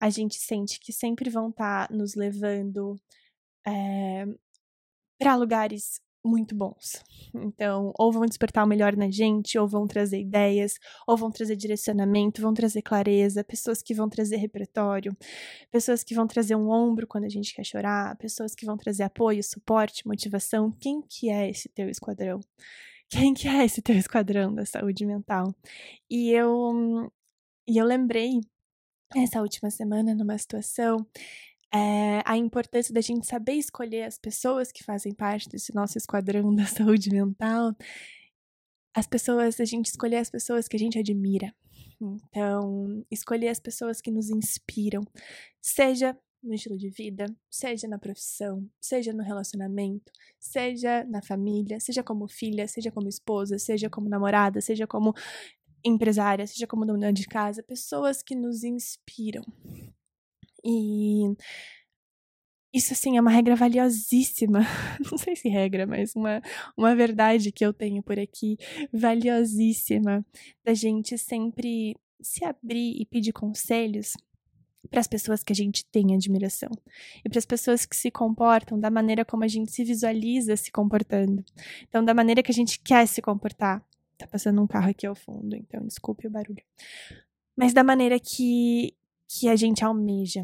a 0.00 0.10
gente 0.10 0.36
sente 0.36 0.78
que 0.80 0.92
sempre 0.92 1.30
vão 1.30 1.50
estar 1.50 1.88
tá 1.88 1.94
nos 1.94 2.14
levando 2.14 2.96
é, 3.66 4.22
eh, 4.22 4.26
para 5.18 5.36
lugares 5.36 6.00
muito 6.24 6.54
bons. 6.54 7.02
Então, 7.34 7.92
ou 7.98 8.12
vão 8.12 8.26
despertar 8.26 8.64
o 8.64 8.68
melhor 8.68 8.96
na 8.96 9.10
gente, 9.10 9.58
ou 9.58 9.66
vão 9.66 9.86
trazer 9.86 10.20
ideias, 10.20 10.74
ou 11.06 11.16
vão 11.16 11.30
trazer 11.30 11.56
direcionamento, 11.56 12.42
vão 12.42 12.52
trazer 12.52 12.82
clareza, 12.82 13.44
pessoas 13.44 13.82
que 13.82 13.94
vão 13.94 14.08
trazer 14.08 14.36
repertório, 14.36 15.16
pessoas 15.70 16.04
que 16.04 16.14
vão 16.14 16.26
trazer 16.26 16.54
um 16.56 16.70
ombro 16.70 17.06
quando 17.06 17.24
a 17.24 17.28
gente 17.28 17.54
quer 17.54 17.64
chorar, 17.64 18.16
pessoas 18.16 18.54
que 18.54 18.66
vão 18.66 18.76
trazer 18.76 19.04
apoio, 19.04 19.42
suporte, 19.42 20.06
motivação. 20.06 20.70
Quem 20.72 21.02
que 21.02 21.30
é 21.30 21.48
esse 21.50 21.68
teu 21.68 21.88
esquadrão? 21.88 22.40
Quem 23.08 23.32
que 23.34 23.48
é 23.48 23.64
esse 23.64 23.80
teu 23.80 23.96
esquadrão 23.96 24.54
da 24.54 24.66
saúde 24.66 25.06
mental? 25.06 25.54
E 26.10 26.30
eu 26.30 27.10
e 27.66 27.78
eu 27.78 27.84
lembrei 27.86 28.40
essa 29.16 29.40
última 29.40 29.70
semana 29.70 30.14
numa 30.14 30.36
situação 30.36 31.06
é, 31.72 32.22
a 32.24 32.36
importância 32.36 32.94
da 32.94 33.00
gente 33.00 33.26
saber 33.26 33.54
escolher 33.54 34.04
as 34.04 34.18
pessoas 34.18 34.72
que 34.72 34.82
fazem 34.82 35.12
parte 35.12 35.48
desse 35.48 35.74
nosso 35.74 35.98
esquadrão 35.98 36.52
da 36.54 36.66
saúde 36.66 37.10
mental, 37.10 37.74
as 38.94 39.06
pessoas, 39.06 39.60
a 39.60 39.64
gente 39.64 39.86
escolher 39.86 40.16
as 40.16 40.30
pessoas 40.30 40.66
que 40.66 40.76
a 40.76 40.78
gente 40.78 40.98
admira. 40.98 41.54
Então, 42.00 43.04
escolher 43.10 43.48
as 43.48 43.58
pessoas 43.58 44.00
que 44.00 44.10
nos 44.10 44.30
inspiram, 44.30 45.02
seja 45.60 46.16
no 46.42 46.54
estilo 46.54 46.78
de 46.78 46.88
vida, 46.88 47.26
seja 47.50 47.88
na 47.88 47.98
profissão, 47.98 48.68
seja 48.80 49.12
no 49.12 49.22
relacionamento, 49.22 50.10
seja 50.38 51.04
na 51.04 51.20
família, 51.20 51.80
seja 51.80 52.02
como 52.02 52.28
filha, 52.28 52.68
seja 52.68 52.92
como 52.92 53.08
esposa, 53.08 53.58
seja 53.58 53.90
como 53.90 54.08
namorada, 54.08 54.60
seja 54.60 54.86
como 54.86 55.12
empresária, 55.84 56.46
seja 56.46 56.66
como 56.66 56.86
dona 56.86 57.12
de 57.12 57.26
casa, 57.26 57.62
pessoas 57.62 58.22
que 58.22 58.34
nos 58.34 58.64
inspiram. 58.64 59.42
E 60.64 61.34
isso, 62.72 62.92
assim, 62.92 63.16
é 63.16 63.20
uma 63.20 63.30
regra 63.30 63.56
valiosíssima. 63.56 64.60
Não 65.10 65.16
sei 65.18 65.34
se 65.34 65.48
regra, 65.48 65.86
mas 65.86 66.14
uma, 66.14 66.42
uma 66.76 66.94
verdade 66.94 67.50
que 67.50 67.64
eu 67.64 67.72
tenho 67.72 68.02
por 68.02 68.18
aqui, 68.18 68.58
valiosíssima, 68.92 70.24
da 70.64 70.74
gente 70.74 71.16
sempre 71.16 71.96
se 72.20 72.44
abrir 72.44 73.00
e 73.00 73.06
pedir 73.06 73.32
conselhos 73.32 74.12
para 74.90 75.00
as 75.00 75.06
pessoas 75.06 75.42
que 75.42 75.52
a 75.52 75.56
gente 75.56 75.84
tem 75.86 76.14
admiração 76.14 76.70
e 77.24 77.28
para 77.28 77.38
as 77.38 77.44
pessoas 77.44 77.84
que 77.84 77.96
se 77.96 78.10
comportam 78.10 78.78
da 78.78 78.90
maneira 78.90 79.24
como 79.24 79.44
a 79.44 79.48
gente 79.48 79.72
se 79.72 79.84
visualiza 79.84 80.56
se 80.56 80.70
comportando. 80.70 81.44
Então, 81.88 82.04
da 82.04 82.14
maneira 82.14 82.42
que 82.42 82.50
a 82.50 82.54
gente 82.54 82.80
quer 82.80 83.06
se 83.06 83.20
comportar. 83.20 83.84
Tá 84.18 84.26
passando 84.26 84.60
um 84.60 84.66
carro 84.66 84.90
aqui 84.90 85.06
ao 85.06 85.14
fundo, 85.14 85.54
então 85.56 85.86
desculpe 85.86 86.26
o 86.26 86.30
barulho. 86.30 86.62
Mas 87.56 87.72
da 87.72 87.84
maneira 87.84 88.18
que 88.18 88.94
que 89.28 89.48
a 89.48 89.56
gente 89.56 89.84
almeja. 89.84 90.42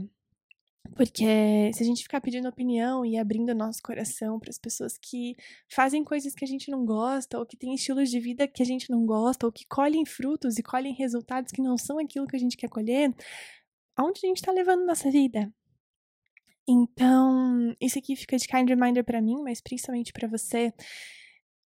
Porque 0.95 1.73
se 1.73 1.83
a 1.83 1.87
gente 1.87 2.03
ficar 2.03 2.21
pedindo 2.21 2.47
opinião 2.47 3.05
e 3.05 3.17
abrindo 3.17 3.55
nosso 3.55 3.83
coração 3.83 4.39
para 4.39 4.51
as 4.51 4.59
pessoas 4.59 4.99
que 4.99 5.35
fazem 5.67 6.05
coisas 6.05 6.35
que 6.35 6.45
a 6.45 6.49
gente 6.49 6.71
não 6.71 6.85
gosta, 6.85 7.39
ou 7.39 7.47
que 7.47 7.57
têm 7.57 7.75
estilos 7.75 8.11
de 8.11 8.21
vida 8.21 8.47
que 8.47 8.63
a 8.63 8.67
gente 8.67 8.91
não 8.91 9.07
gosta, 9.07 9.47
ou 9.47 9.53
que 9.53 9.67
colhem 9.67 10.05
frutos 10.05 10.59
e 10.59 10.63
colhem 10.63 10.95
resultados 10.95 11.51
que 11.51 11.63
não 11.63 11.79
são 11.79 11.99
aquilo 11.99 12.27
que 12.27 12.37
a 12.37 12.39
gente 12.39 12.57
quer 12.57 12.69
colher, 12.69 13.13
aonde 13.97 14.21
a 14.23 14.29
gente 14.29 14.37
está 14.37 14.53
levando 14.53 14.87
nossa 14.87 15.11
vida? 15.11 15.53
Então, 16.69 17.75
isso 17.81 17.99
aqui 17.99 18.15
fica 18.15 18.37
de 18.37 18.47
kind 18.47 18.69
reminder 18.69 19.05
para 19.05 19.21
mim, 19.21 19.43
mas 19.43 19.61
principalmente 19.61 20.13
para 20.13 20.29
você 20.29 20.73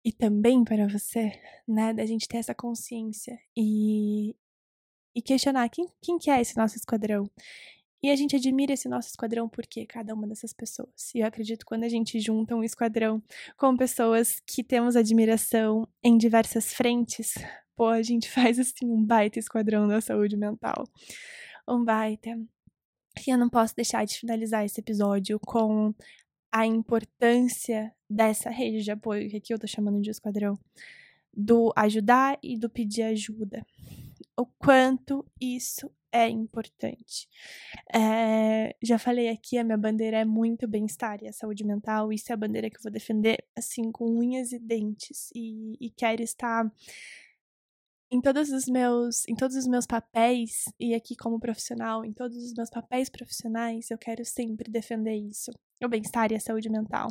e 0.08 0.12
também 0.14 0.64
para 0.64 0.88
você, 0.88 1.34
né, 1.68 1.94
da 1.94 2.06
gente 2.06 2.30
ter 2.30 2.38
essa 2.38 2.56
consciência 2.56 3.38
e, 3.58 4.34
e 5.14 5.22
questionar 5.22 5.68
quem, 5.68 5.86
quem 6.02 6.18
que 6.18 6.32
é 6.32 6.40
esse 6.40 6.56
nosso 6.56 6.78
esquadrão. 6.78 7.30
E 8.02 8.10
a 8.10 8.16
gente 8.16 8.34
admira 8.34 8.72
esse 8.72 8.88
nosso 8.88 9.10
esquadrão 9.10 9.50
porque 9.50 9.86
cada 9.86 10.14
uma 10.14 10.26
dessas 10.26 10.54
pessoas. 10.54 11.14
E 11.14 11.20
eu 11.20 11.28
acredito 11.28 11.60
que 11.60 11.66
quando 11.66 11.84
a 11.84 11.90
gente 11.90 12.22
junta 12.22 12.56
um 12.56 12.64
esquadrão 12.64 13.22
com 13.58 13.76
pessoas 13.76 14.40
que 14.48 14.64
temos 14.64 14.96
admiração 14.96 15.86
em 16.02 16.18
diversas 16.18 16.74
frentes, 16.74 17.34
pô, 17.76 17.88
a 17.88 18.02
gente 18.02 18.30
faz 18.32 18.58
assim 18.60 18.90
um 18.90 19.04
baita 19.06 19.40
esquadrão 19.40 19.90
da 19.90 20.00
saúde 20.00 20.38
mental. 20.38 20.88
Um 21.68 21.84
baita. 21.84 22.30
E 23.28 23.30
eu 23.30 23.38
não 23.38 23.50
posso 23.50 23.76
deixar 23.76 24.06
de 24.06 24.18
finalizar 24.18 24.64
esse 24.64 24.80
episódio 24.80 25.38
com 25.46 25.94
a 26.52 26.66
importância 26.66 27.94
dessa 28.10 28.50
rede 28.50 28.84
de 28.84 28.92
apoio, 28.92 29.30
que 29.30 29.38
aqui 29.38 29.54
eu 29.54 29.60
tô 29.60 29.68
chamando 29.68 30.02
de 30.02 30.10
esquadrão, 30.10 30.58
do 31.34 31.72
ajudar 31.76 32.40
e 32.42 32.58
do 32.58 32.70
pedir 32.70 33.04
ajuda 33.04 33.66
o 34.38 34.46
quanto 34.46 35.26
isso 35.42 35.92
é 36.12 36.30
importante. 36.30 37.28
É, 37.94 38.76
já 38.82 38.98
falei 38.98 39.30
aqui, 39.30 39.58
a 39.58 39.64
minha 39.64 39.78
bandeira 39.78 40.18
é 40.18 40.26
muito 40.26 40.68
bem-estar 40.68 41.22
e 41.22 41.28
a 41.28 41.34
saúde 41.34 41.66
mental. 41.66 42.14
Isso 42.14 42.32
é 42.32 42.34
a 42.34 42.38
bandeira 42.38 42.70
que 42.70 42.78
eu 42.78 42.84
vou 42.84 42.92
defender, 42.92 43.44
assim, 43.56 43.92
com 43.92 44.06
unhas 44.06 44.52
e 44.52 44.60
dentes. 44.60 45.30
E, 45.36 45.76
e 45.80 45.90
quero 45.90 46.22
estar 46.22 46.72
em 48.10 48.22
todos 48.22 48.50
os 48.52 48.66
meus 48.68 49.28
em 49.28 49.36
todos 49.36 49.56
os 49.56 49.68
meus 49.68 49.86
papéis 49.86 50.64
e 50.80 50.94
aqui 50.96 51.16
como 51.16 51.40
profissional 51.40 52.06
em 52.06 52.14
todos 52.14 52.38
os 52.38 52.54
meus 52.54 52.70
papéis 52.70 53.10
profissionais 53.10 53.92
eu 53.92 53.98
quero 53.98 54.24
sempre 54.26 54.72
defender 54.72 55.16
isso. 55.16 55.52
O 55.84 55.88
bem-estar 55.88 56.32
e 56.32 56.36
a 56.36 56.40
saúde 56.40 56.72
mental. 56.72 57.08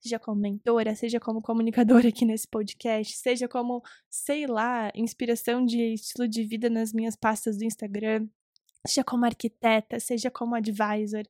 Seja 0.00 0.18
como 0.18 0.40
mentora 0.40 0.94
seja 0.94 1.20
como 1.20 1.42
comunicadora 1.42 2.08
aqui 2.08 2.24
nesse 2.24 2.48
podcast 2.48 3.16
seja 3.16 3.46
como 3.48 3.82
sei 4.08 4.46
lá 4.46 4.90
inspiração 4.94 5.64
de 5.64 5.94
estilo 5.94 6.26
de 6.26 6.44
vida 6.44 6.70
nas 6.70 6.92
minhas 6.92 7.14
pastas 7.16 7.58
do 7.58 7.64
Instagram 7.64 8.26
seja 8.86 9.04
como 9.04 9.24
arquiteta, 9.24 10.00
seja 10.00 10.30
como 10.30 10.54
advisor, 10.54 11.24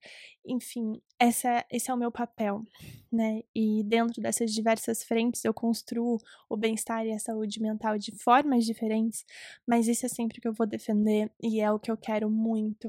enfim, 0.44 1.00
essa, 1.18 1.64
esse 1.70 1.90
é 1.90 1.94
o 1.94 1.96
meu 1.96 2.12
papel, 2.12 2.62
né? 3.10 3.42
E 3.54 3.82
dentro 3.84 4.22
dessas 4.22 4.52
diversas 4.52 5.02
frentes 5.02 5.44
eu 5.44 5.52
construo 5.52 6.18
o 6.48 6.56
bem-estar 6.56 7.04
e 7.06 7.12
a 7.12 7.18
saúde 7.18 7.60
mental 7.60 7.98
de 7.98 8.12
formas 8.12 8.64
diferentes, 8.64 9.24
mas 9.66 9.88
isso 9.88 10.06
é 10.06 10.08
sempre 10.08 10.38
o 10.38 10.40
que 10.40 10.48
eu 10.48 10.52
vou 10.52 10.66
defender 10.66 11.30
e 11.42 11.60
é 11.60 11.70
o 11.70 11.78
que 11.78 11.90
eu 11.90 11.96
quero 11.96 12.30
muito 12.30 12.88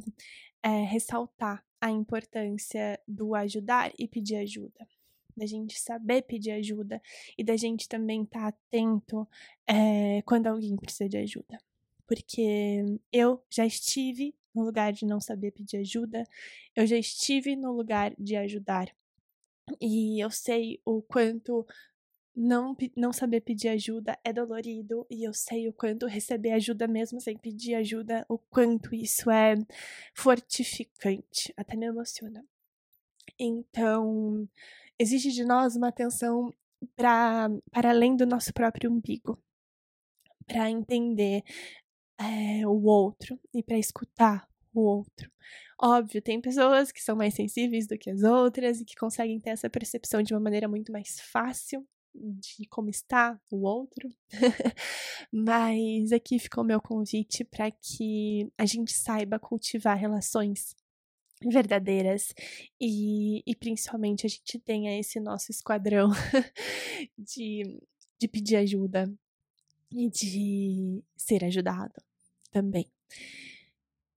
é, 0.61 0.83
ressaltar 0.83 1.63
a 1.81 1.89
importância 1.89 2.99
do 3.07 3.33
ajudar 3.35 3.91
e 3.97 4.07
pedir 4.07 4.35
ajuda. 4.37 4.87
Da 5.35 5.45
gente 5.45 5.79
saber 5.79 6.23
pedir 6.23 6.51
ajuda 6.51 7.01
e 7.37 7.43
da 7.43 7.55
gente 7.55 7.87
também 7.87 8.23
estar 8.23 8.41
tá 8.41 8.47
atento 8.47 9.27
é, 9.65 10.21
quando 10.23 10.47
alguém 10.47 10.75
precisa 10.75 11.07
de 11.07 11.17
ajuda. 11.17 11.57
Porque 12.05 12.83
eu 13.11 13.41
já 13.49 13.65
estive 13.65 14.35
no 14.59 14.65
lugar 14.65 14.93
de 14.93 15.05
não 15.05 15.19
saber 15.19 15.51
pedir 15.51 15.77
ajuda, 15.77 16.23
eu 16.75 16.85
já 16.85 16.97
estive 16.97 17.55
no 17.55 17.71
lugar 17.71 18.13
de 18.17 18.35
ajudar. 18.35 18.93
E 19.79 20.23
eu 20.23 20.29
sei 20.31 20.81
o 20.85 21.01
quanto 21.01 21.65
não, 22.35 22.75
não 22.95 23.11
saber 23.11 23.41
pedir 23.41 23.69
ajuda 23.69 24.17
é 24.23 24.31
dolorido 24.31 25.05
e 25.09 25.27
eu 25.27 25.33
sei 25.33 25.67
o 25.67 25.73
quanto 25.73 26.05
receber 26.05 26.51
ajuda 26.51 26.87
mesmo 26.87 27.19
sem 27.19 27.37
pedir 27.37 27.75
ajuda, 27.75 28.25
o 28.29 28.37
quanto 28.37 28.95
isso 28.95 29.29
é 29.29 29.55
fortificante, 30.13 31.53
até 31.57 31.75
me 31.75 31.87
emociona. 31.87 32.43
Então, 33.37 34.47
exige 34.97 35.31
de 35.31 35.43
nós 35.45 35.75
uma 35.75 35.89
atenção 35.89 36.53
para 36.95 37.49
para 37.71 37.89
além 37.89 38.15
do 38.15 38.25
nosso 38.25 38.53
próprio 38.53 38.91
umbigo, 38.91 39.37
para 40.47 40.69
entender 40.69 41.43
é, 42.17 42.65
o 42.67 42.83
outro 42.85 43.39
e 43.53 43.63
para 43.63 43.77
escutar 43.77 44.48
o 44.79 44.83
outro. 44.83 45.31
Óbvio, 45.81 46.21
tem 46.21 46.41
pessoas 46.41 46.91
que 46.91 47.01
são 47.01 47.15
mais 47.15 47.33
sensíveis 47.33 47.87
do 47.87 47.97
que 47.97 48.09
as 48.09 48.23
outras 48.23 48.81
e 48.81 48.85
que 48.85 48.95
conseguem 48.95 49.39
ter 49.39 49.51
essa 49.51 49.69
percepção 49.69 50.21
de 50.21 50.33
uma 50.33 50.39
maneira 50.39 50.67
muito 50.67 50.91
mais 50.91 51.19
fácil 51.31 51.87
de 52.13 52.65
como 52.69 52.89
está 52.89 53.39
o 53.51 53.65
outro. 53.65 54.09
Mas 55.31 56.11
aqui 56.11 56.39
ficou 56.39 56.63
meu 56.63 56.81
convite 56.81 57.43
para 57.43 57.71
que 57.71 58.51
a 58.57 58.65
gente 58.65 58.93
saiba 58.93 59.39
cultivar 59.39 59.97
relações 59.97 60.75
verdadeiras 61.41 62.33
e, 62.79 63.41
e 63.45 63.55
principalmente 63.55 64.25
a 64.25 64.29
gente 64.29 64.59
tenha 64.59 64.99
esse 64.99 65.19
nosso 65.19 65.51
esquadrão 65.51 66.09
de, 67.17 67.79
de 68.19 68.27
pedir 68.27 68.57
ajuda 68.57 69.09
e 69.91 70.09
de 70.09 71.01
ser 71.15 71.45
ajudado 71.45 71.95
também. 72.51 72.91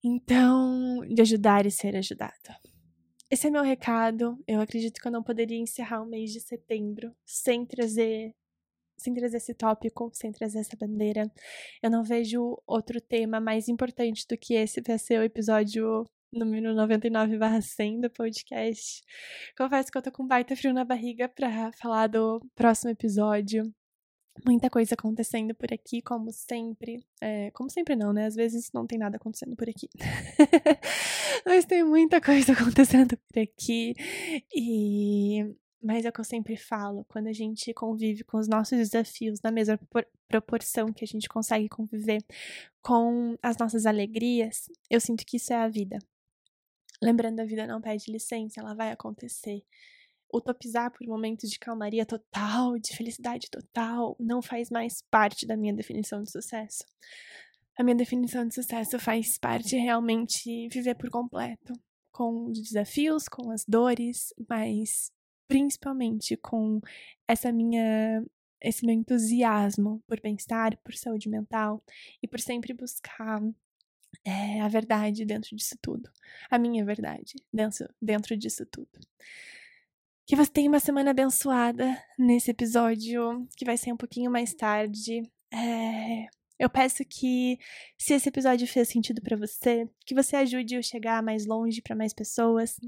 Então, 0.05 1.01
de 1.07 1.23
ajudar 1.23 1.65
e 1.65 1.71
ser 1.71 1.97
ajudado. 1.97 2.33
Esse 3.31 3.47
é 3.47 3.51
meu 3.51 3.63
recado. 3.63 4.37
Eu 4.47 4.61
acredito 4.61 5.01
que 5.01 5.07
eu 5.07 5.13
não 5.13 5.23
poderia 5.23 5.57
encerrar 5.57 6.03
o 6.03 6.07
mês 6.07 6.33
de 6.33 6.41
setembro 6.41 7.15
sem 7.25 7.65
trazer 7.65 8.35
sem 8.99 9.15
trazer 9.15 9.39
esse 9.39 9.55
tópico, 9.55 10.11
sem 10.13 10.31
trazer 10.31 10.61
essa 10.61 10.77
bandeira. 10.77 11.31
Eu 11.83 11.91
não 11.91 12.05
vejo 12.05 12.57
outro 12.67 13.01
tema 13.01 13.41
mais 13.41 13.69
importante 13.69 14.27
do 14.29 14.39
que 14.39 14.55
esse 14.55 14.81
para 14.81 14.97
ser 14.97 15.19
o 15.19 15.25
episódio 15.25 16.05
número 16.33 16.75
99/100 16.75 18.01
do 18.01 18.11
podcast. 18.11 19.03
Confesso 19.57 19.91
que 19.91 19.99
eu 19.99 20.03
tô 20.03 20.13
com 20.13 20.27
baita 20.27 20.55
frio 20.55 20.73
na 20.73 20.85
barriga 20.85 21.29
para 21.29 21.73
falar 21.73 22.07
do 22.07 22.41
próximo 22.55 22.91
episódio 22.91 23.73
muita 24.47 24.71
coisa 24.71 24.95
acontecendo 24.95 25.55
por 25.55 25.73
aqui, 25.73 26.01
como 26.03 26.33
sempre. 26.33 27.05
É, 27.21 27.51
como 27.53 27.71
sempre 27.71 27.97
não, 27.97 28.13
né? 28.13 28.27
Às 28.27 28.35
vezes 28.35 28.71
não 28.73 28.87
tem 28.87 28.99
nada 28.99 29.17
acontecendo 29.17 29.57
por 29.57 29.69
aqui. 29.69 29.89
Mas 31.47 31.65
tem 31.65 31.85
muita 31.85 32.21
coisa 32.21 32.53
acontecendo 32.55 33.17
por 33.17 33.41
aqui. 33.41 33.95
E 34.55 35.45
mas 35.83 36.05
é 36.05 36.11
o 36.11 36.13
que 36.13 36.21
eu 36.21 36.25
sempre 36.25 36.57
falo, 36.57 37.05
quando 37.07 37.27
a 37.27 37.33
gente 37.33 37.75
convive 37.75 38.23
com 38.23 38.39
os 38.39 38.47
nossos 38.47 38.79
desafios 38.79 39.41
na 39.43 39.51
mesma 39.51 39.77
proporção 40.29 40.93
que 40.93 41.05
a 41.05 41.07
gente 41.07 41.29
consegue 41.29 41.69
conviver 41.69 42.25
com 42.81 43.37
as 43.43 43.57
nossas 43.59 43.85
alegrias, 43.85 44.71
eu 44.89 45.01
sinto 45.01 45.27
que 45.27 45.39
isso 45.39 45.53
é 45.53 45.57
a 45.57 45.69
vida. 45.69 45.99
Lembrando, 47.03 47.41
a 47.41 47.45
vida 47.45 47.67
não 47.67 47.81
pede 47.81 48.13
licença, 48.13 48.61
ela 48.61 48.75
vai 48.75 48.93
acontecer 48.93 49.65
utopizar 50.33 50.91
por 50.91 51.07
momentos 51.07 51.51
de 51.51 51.59
calmaria 51.59 52.07
total, 52.07 52.79
de 52.79 52.97
felicidade 52.97 53.51
total, 53.51 54.17
não 54.19 54.41
faz 54.41 54.71
mais 54.71 55.03
parte 55.11 55.47
da 55.47 55.57
minha 55.57 55.75
definição 55.75 56.23
de 56.23 56.31
sucesso. 56.31 56.85
A 57.79 57.83
minha 57.83 57.97
definição 57.97 58.47
de 58.47 58.55
sucesso 58.55 58.99
faz 58.99 59.39
parte 59.39 59.77
realmente 59.77 60.69
viver 60.69 60.95
por 60.95 61.11
completo, 61.11 61.73
com 62.11 62.47
os 62.47 62.61
desafios, 62.61 63.29
com 63.29 63.51
as 63.51 63.65
dores, 63.67 64.33
mas 64.49 65.11
principalmente 65.49 66.37
com 66.37 66.81
essa 67.29 67.53
minha 67.53 68.25
esse 68.65 68.87
meu 68.87 68.95
entusiasmo 68.95 70.01
por 70.07 70.21
bem-estar, 70.21 70.79
por 70.85 70.95
saúde 70.95 71.29
mental 71.29 71.83
e 72.23 72.29
por 72.29 72.39
sempre 72.39 72.73
buscar 72.73 73.43
é, 74.25 74.61
a 74.61 74.69
verdade 74.69 75.25
dentro 75.25 75.57
disso 75.57 75.77
tudo, 75.83 76.09
a 76.49 76.59
minha 76.59 76.85
verdade 76.85 77.35
dentro, 77.53 77.89
dentro 78.01 78.37
disso 78.37 78.65
tudo. 78.67 79.01
Que 80.33 80.37
você 80.37 80.51
tenha 80.51 80.71
uma 80.71 80.81
semana 80.81 81.11
abençoada 81.11 81.95
nesse 82.19 82.51
episódio, 82.51 83.47
que 83.55 83.67
vai 83.67 83.77
ser 83.77 83.93
um 83.93 83.99
pouquinho 83.99 84.31
mais 84.31 84.55
tarde. 84.55 85.21
É... 85.53 86.27
Eu 86.59 86.71
peço 86.71 87.05
que, 87.05 87.59
se 87.99 88.15
esse 88.15 88.31
episódio 88.31 88.67
fez 88.67 88.89
sentido 88.89 89.21
para 89.21 89.37
você, 89.37 89.87
que 90.07 90.15
você 90.15 90.37
ajude 90.37 90.75
eu 90.75 90.83
chegar 90.83 91.23
mais 91.23 91.45
longe 91.45 91.83
para 91.83 91.95
mais 91.95 92.15
pessoas. 92.15 92.81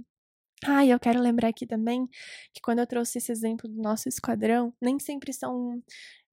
Ah, 0.64 0.86
e 0.86 0.90
eu 0.90 0.98
quero 0.98 1.20
lembrar 1.20 1.48
aqui 1.48 1.66
também 1.66 2.08
que 2.50 2.62
quando 2.62 2.78
eu 2.78 2.86
trouxe 2.86 3.18
esse 3.18 3.30
exemplo 3.30 3.68
do 3.68 3.76
nosso 3.76 4.08
esquadrão, 4.08 4.72
nem 4.80 4.98
sempre 4.98 5.30
são. 5.30 5.82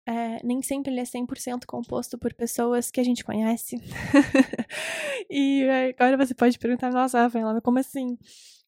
É, 0.08 0.42
nem 0.46 0.62
sempre 0.62 0.94
ele 0.94 1.02
é 1.02 1.04
100% 1.04 1.66
composto 1.68 2.18
por 2.18 2.34
pessoas 2.34 2.90
que 2.90 3.02
a 3.02 3.04
gente 3.04 3.26
conhece. 3.26 3.76
e 5.30 5.68
agora 6.00 6.16
você 6.16 6.34
pode 6.34 6.58
perguntar, 6.58 6.90
nossa, 6.90 7.22
Rafaela, 7.22 7.60
como 7.60 7.80
assim? 7.80 8.18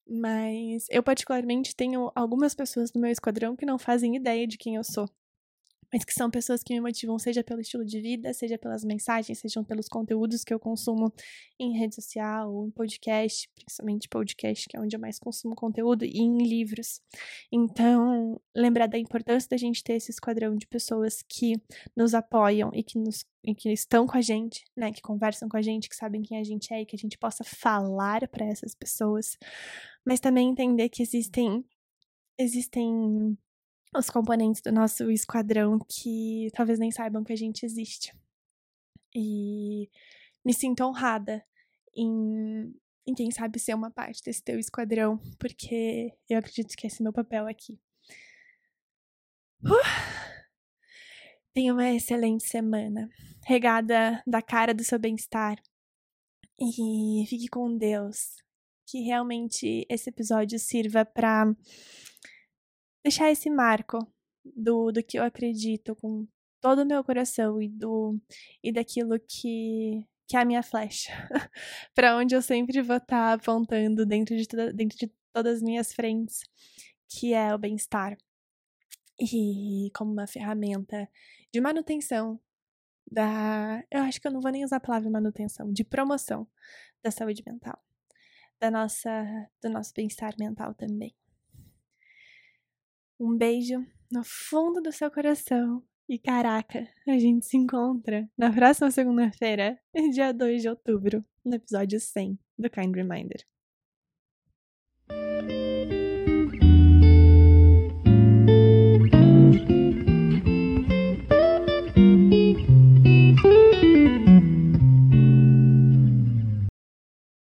Mas 0.08 0.86
eu, 0.89 1.02
particularmente, 1.02 1.76
tenho 1.76 2.12
algumas 2.16 2.54
pessoas 2.54 2.92
no 2.94 3.02
meu 3.02 3.12
esquadrão 3.12 3.56
que 3.56 3.66
não 3.66 3.80
fazem 3.80 4.16
ideia 4.16 4.46
de 4.46 4.58
quem 4.58 4.76
eu 4.76 4.84
sou. 4.84 5.10
Mas 5.94 6.04
que 6.04 6.12
são 6.12 6.32
pessoas 6.32 6.63
que 6.63 6.74
me 6.74 6.82
motivam, 6.82 7.20
seja 7.20 7.44
pelo 7.44 7.62
estilo 7.62 7.86
de 7.86 8.02
vida, 8.02 8.34
seja 8.34 8.58
pelas 8.58 8.84
mensagens, 8.84 9.38
sejam 9.38 9.63
pelos 9.63 9.88
conteúdos 9.88 10.44
que 10.44 10.52
eu 10.52 10.60
consumo 10.60 11.13
em 11.60 11.78
rede 11.78 11.94
social, 11.94 12.66
em 12.66 12.72
podcast, 12.72 13.48
principalmente 13.54 14.10
podcast, 14.10 14.68
que 14.68 14.76
é 14.76 14.80
onde 14.80 14.96
eu 14.96 15.00
mais 15.00 15.20
consumo 15.20 15.54
conteúdo, 15.54 16.04
e 16.04 16.18
em 16.18 16.39
livros. 16.39 17.00
Então, 17.52 18.42
lembrar 18.56 18.88
da 18.88 18.98
importância 18.98 19.48
da 19.48 19.58
gente 19.58 19.84
ter 19.84 19.94
esse 19.94 20.10
esquadrão 20.10 20.56
de 20.56 20.66
pessoas 20.66 21.24
que 21.30 21.62
nos 21.96 22.16
apoiam 22.16 22.72
e 22.74 22.82
que 22.82 22.98
nos 22.98 23.24
e 23.46 23.54
que 23.54 23.70
estão 23.72 24.08
com 24.08 24.18
a 24.18 24.22
gente, 24.22 24.63
né, 24.76 24.92
que 24.92 25.02
conversam 25.02 25.50
com 25.50 25.58
a 25.58 25.62
gente, 25.62 25.89
que 25.89 25.96
sabem 25.96 26.22
quem 26.22 26.39
a 26.39 26.44
gente 26.44 26.74
é 26.74 26.82
e 26.82 26.86
que 26.86 26.96
a 26.96 27.00
gente 27.00 27.18
possa 27.18 27.44
falar 27.44 28.26
para 28.30 28.46
essas 28.46 28.74
pessoas, 28.74 29.38
mas 30.06 30.20
também 30.20 30.50
entender 30.50 30.89
que 30.89 31.02
existem 31.02 31.66
existem 32.38 33.38
os 33.96 34.10
componentes 34.10 34.62
do 34.62 34.72
nosso 34.72 35.10
esquadrão 35.12 35.80
que 35.88 36.50
talvez 36.54 36.80
nem 36.80 36.92
saibam 36.92 37.24
que 37.24 37.34
a 37.34 37.38
gente 37.38 37.66
existe. 37.66 38.12
E 39.16 39.89
me 40.44 40.54
sinto 40.54 40.84
honrada 40.84 41.46
em, 41.96 42.74
em 43.06 43.13
quem 43.13 43.30
sabe 43.32 43.60
ser 43.60 43.76
uma 43.76 43.92
parte 43.92 44.24
desse 44.24 44.44
teu 44.44 44.58
esquadrão, 44.58 45.20
porque 45.39 46.12
eu 46.28 46.39
acredito 46.39 46.76
que 46.76 46.88
esse 46.88 47.02
é 47.02 47.04
meu 47.04 47.13
papel 47.13 47.48
aqui. 47.48 47.80
Uh! 49.63 50.24
Tenha 51.54 51.72
uma 51.72 51.92
excelente 51.92 52.48
semana, 52.48 53.08
regada 53.46 54.24
da 54.26 54.42
cara 54.42 54.74
do 54.74 54.84
seu 54.84 54.98
bem-estar. 54.98 55.62
E 56.60 57.26
fique 57.28 57.48
com 57.48 57.78
Deus. 57.78 58.43
Que 58.94 59.02
realmente 59.02 59.88
esse 59.90 60.12
episódio 60.12 60.60
sirva 60.60 61.04
para 61.04 61.52
deixar 63.04 63.32
esse 63.32 63.50
marco 63.50 63.98
do, 64.46 64.92
do 64.92 65.04
que 65.04 65.18
eu 65.18 65.24
acredito 65.24 65.96
com 65.96 66.28
todo 66.62 66.84
o 66.84 66.86
meu 66.86 67.04
coração 67.04 67.60
e 67.60 67.68
do 67.68 68.22
e 68.64 68.72
daquilo 68.72 69.20
que 69.20 70.08
que 70.28 70.38
é 70.38 70.42
a 70.42 70.46
minha 70.46 70.62
flecha, 70.62 71.12
para 71.96 72.16
onde 72.18 72.36
eu 72.36 72.42
sempre 72.44 72.84
vou 72.84 72.98
estar 72.98 73.08
tá 73.08 73.34
apontando 73.34 74.06
dentro 74.06 74.38
de, 74.38 74.48
toda, 74.48 74.72
dentro 74.72 74.96
de 74.96 75.12
todas 75.34 75.56
as 75.56 75.64
minhas 75.64 75.92
frentes, 75.92 76.42
que 77.10 77.34
é 77.34 77.52
o 77.56 77.58
bem-estar. 77.58 78.16
E 79.20 79.90
como 79.96 80.12
uma 80.12 80.28
ferramenta 80.28 81.10
de 81.52 81.60
manutenção 81.60 82.40
da. 83.12 83.84
Eu 83.90 84.02
acho 84.02 84.22
que 84.22 84.28
eu 84.28 84.32
não 84.32 84.40
vou 84.40 84.52
nem 84.52 84.64
usar 84.64 84.76
a 84.78 84.80
palavra 84.80 85.10
manutenção, 85.10 85.74
de 85.74 85.84
promoção 85.84 86.48
da 87.04 87.10
saúde 87.10 87.42
mental, 87.44 87.84
da 88.60 88.72
nossa, 88.72 89.50
do 89.62 89.70
nosso 89.70 89.94
bem-estar 89.96 90.34
mental 90.39 90.74
também. 90.74 91.16
Um 93.20 93.38
beijo 93.38 93.86
no 94.12 94.24
fundo 94.24 94.82
do 94.82 94.92
seu 94.92 95.10
coração. 95.10 95.84
E 96.08 96.20
caraca, 96.20 96.88
a 97.08 97.18
gente 97.18 97.46
se 97.46 97.56
encontra 97.56 98.30
na 98.38 98.52
próxima 98.52 98.92
segunda-feira, 98.92 99.80
dia 100.13 100.34
2 100.34 100.62
de 100.62 100.70
outubro, 100.70 101.26
no 101.46 101.56
episódio 101.56 102.00
100 102.00 102.38
do 102.58 102.70
Kind 102.70 102.94
Reminder. 102.94 103.46